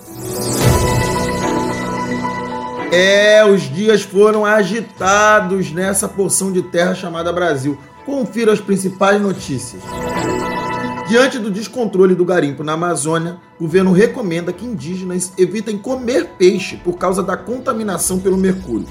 É, 2.91 3.45
os 3.45 3.61
dias 3.73 4.01
foram 4.01 4.45
agitados 4.45 5.71
nessa 5.71 6.07
porção 6.07 6.51
de 6.51 6.63
terra 6.63 6.95
chamada 6.95 7.31
Brasil. 7.31 7.77
Confira 8.05 8.51
as 8.51 8.59
principais 8.59 9.21
notícias. 9.21 9.81
Diante 11.07 11.39
do 11.39 11.51
descontrole 11.51 12.15
do 12.15 12.25
garimpo 12.25 12.63
na 12.63 12.73
Amazônia, 12.73 13.37
o 13.59 13.63
governo 13.63 13.91
recomenda 13.91 14.53
que 14.53 14.65
indígenas 14.65 15.33
evitem 15.37 15.77
comer 15.77 16.29
peixe 16.37 16.77
por 16.77 16.97
causa 16.97 17.21
da 17.21 17.37
contaminação 17.37 18.19
pelo 18.19 18.37
mercúrio. 18.37 18.87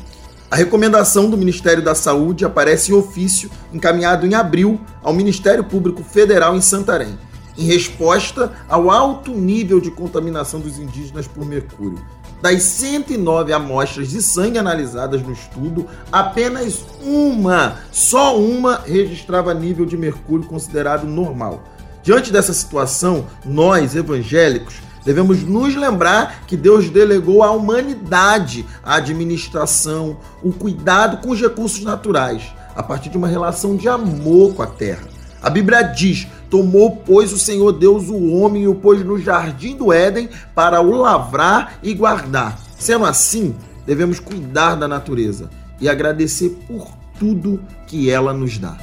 A 0.51 0.57
recomendação 0.57 1.29
do 1.29 1.37
Ministério 1.37 1.83
da 1.83 1.95
Saúde 1.95 2.43
aparece 2.43 2.91
em 2.91 2.95
ofício 2.95 3.51
encaminhado 3.71 4.27
em 4.27 4.33
abril 4.35 4.81
ao 5.03 5.13
Ministério 5.13 5.63
Público 5.63 6.03
Federal 6.03 6.57
em 6.57 6.61
Santarém, 6.63 7.19
em 7.57 7.67
resposta 7.67 8.53
ao 8.67 8.91
alto 8.91 9.31
nível 9.33 9.79
de 9.79 9.91
contaminação 9.91 10.59
dos 10.59 10.79
indígenas 10.79 11.27
por 11.27 11.45
mercúrio. 11.45 12.03
Das 12.41 12.63
109 12.63 13.53
amostras 13.53 14.09
de 14.09 14.23
sangue 14.23 14.57
analisadas 14.57 15.21
no 15.21 15.33
estudo, 15.33 15.87
apenas 16.11 16.83
uma, 17.03 17.81
só 17.93 18.39
uma, 18.39 18.81
registrava 18.87 19.53
nível 19.53 19.85
de 19.85 19.99
mercúrio 19.99 20.47
considerado 20.47 21.07
normal. 21.07 21.63
Diante 22.03 22.33
dessa 22.33 22.55
situação, 22.55 23.27
nós, 23.45 23.95
evangélicos, 23.95 24.77
devemos 25.09 25.43
nos 25.43 25.75
lembrar 25.75 26.45
que 26.47 26.55
Deus 26.55 26.91
delegou 26.91 27.43
à 27.43 27.51
humanidade 27.51 28.67
a 28.85 28.97
administração, 28.97 30.19
o 30.43 30.53
cuidado 30.53 31.23
com 31.23 31.31
os 31.31 31.41
recursos 31.41 31.83
naturais, 31.83 32.43
a 32.77 32.83
partir 32.83 33.09
de 33.09 33.17
uma 33.17 33.27
relação 33.27 33.75
de 33.75 33.89
amor 33.89 34.53
com 34.53 34.61
a 34.63 34.67
terra. 34.67 35.09
A 35.43 35.49
Bíblia 35.49 35.83
diz: 35.83 36.27
Tomou, 36.51 36.97
pois, 37.07 37.33
o 37.33 37.39
Senhor 37.39 37.73
Deus 37.73 38.11
o 38.11 38.35
homem 38.35 38.65
e 38.65 38.69
o 38.69 38.75
pôs 38.75 39.03
no 39.03 39.19
jardim 39.19 39.75
do 39.75 39.95
Éden 39.95 40.29
para 40.55 40.83
o 40.83 40.91
lavrar 40.91 41.79
e 41.83 41.95
guardar. 41.95 42.59
Sendo 42.79 43.07
assim, 43.07 43.57
devemos 43.87 44.21
cuidar 44.21 44.75
da 44.75 44.87
natureza 44.87 45.49
e 45.81 45.89
agradecer 45.89 46.51
por 46.69 46.87
tudo 47.19 47.63
que 47.87 48.11
ela 48.11 48.35
nos 48.35 48.59
dá. 48.59 48.77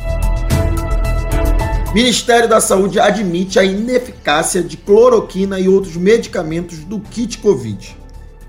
Ministério 1.95 2.49
da 2.49 2.59
Saúde 2.59 2.99
admite 2.99 3.57
a 3.57 3.63
ineficácia 3.63 4.61
de 4.61 4.75
cloroquina 4.75 5.61
e 5.61 5.69
outros 5.69 5.95
medicamentos 5.95 6.79
do 6.79 6.99
kit 6.99 7.37
Covid. 7.37 7.95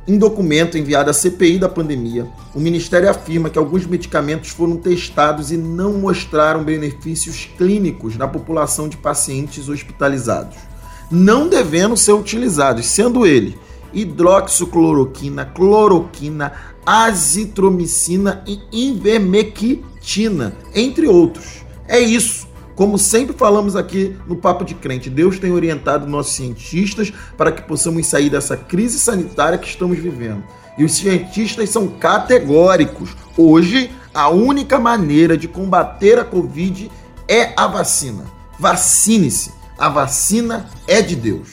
Em 0.05 0.19
documento 0.19 0.77
enviado 0.77 1.11
à 1.11 1.13
CPI 1.13 1.61
da 1.61 1.69
pandemia, 1.69 2.27
o 2.57 2.59
Ministério 2.59 3.09
afirma 3.09 3.49
que 3.49 3.57
alguns 3.57 3.87
medicamentos 3.87 4.51
foram 4.51 4.77
testados 4.77 5.53
e 5.53 5.57
não 5.57 5.93
mostraram 5.93 6.65
benefícios 6.65 7.49
clínicos 7.57 8.17
na 8.17 8.27
população 8.27 8.89
de 8.89 8.97
pacientes 8.97 9.69
hospitalizados, 9.69 10.57
não 11.09 11.49
devendo 11.49 11.97
ser 11.97 12.15
utilizados, 12.15 12.87
sendo 12.87 13.25
ele 13.25 13.57
hidroxicloroquina, 13.95 15.45
cloroquina, 15.45 16.53
azitromicina 16.85 18.43
e 18.45 18.91
ivermectina, 18.91 20.53
entre 20.75 21.07
outros. 21.07 21.65
É 21.87 22.01
isso. 22.01 22.46
Como 22.77 22.99
sempre 22.99 23.35
falamos 23.35 23.75
aqui 23.75 24.19
no 24.29 24.37
Papo 24.37 24.63
de 24.63 24.75
Crente, 24.75 25.09
Deus 25.09 25.39
tem 25.39 25.51
orientado 25.51 26.07
nossos 26.07 26.35
cientistas 26.35 27.11
para 27.35 27.51
que 27.51 27.63
possamos 27.63 28.07
sair 28.07 28.29
dessa 28.29 28.55
crise 28.55 28.99
sanitária 28.99 29.57
que 29.57 29.67
estamos 29.67 29.99
vivendo. 29.99 30.45
E 30.77 30.85
os 30.85 30.93
cientistas 30.93 31.71
são 31.71 31.89
categóricos. 31.89 33.17
Hoje, 33.35 33.91
a 34.13 34.29
única 34.29 34.79
maneira 34.79 35.39
de 35.39 35.49
combater 35.49 36.19
a 36.19 36.25
Covid 36.25 36.91
é 37.27 37.55
a 37.57 37.67
vacina. 37.67 38.25
Vacine-se. 38.59 39.53
A 39.79 39.89
vacina 39.89 40.69
é 40.87 41.01
de 41.01 41.17
Deus. 41.17 41.49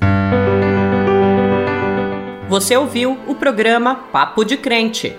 Você 2.51 2.77
ouviu 2.77 3.17
o 3.27 3.35
programa 3.35 3.95
Papo 4.13 4.45
de 4.45 4.59
Crente 4.59 5.17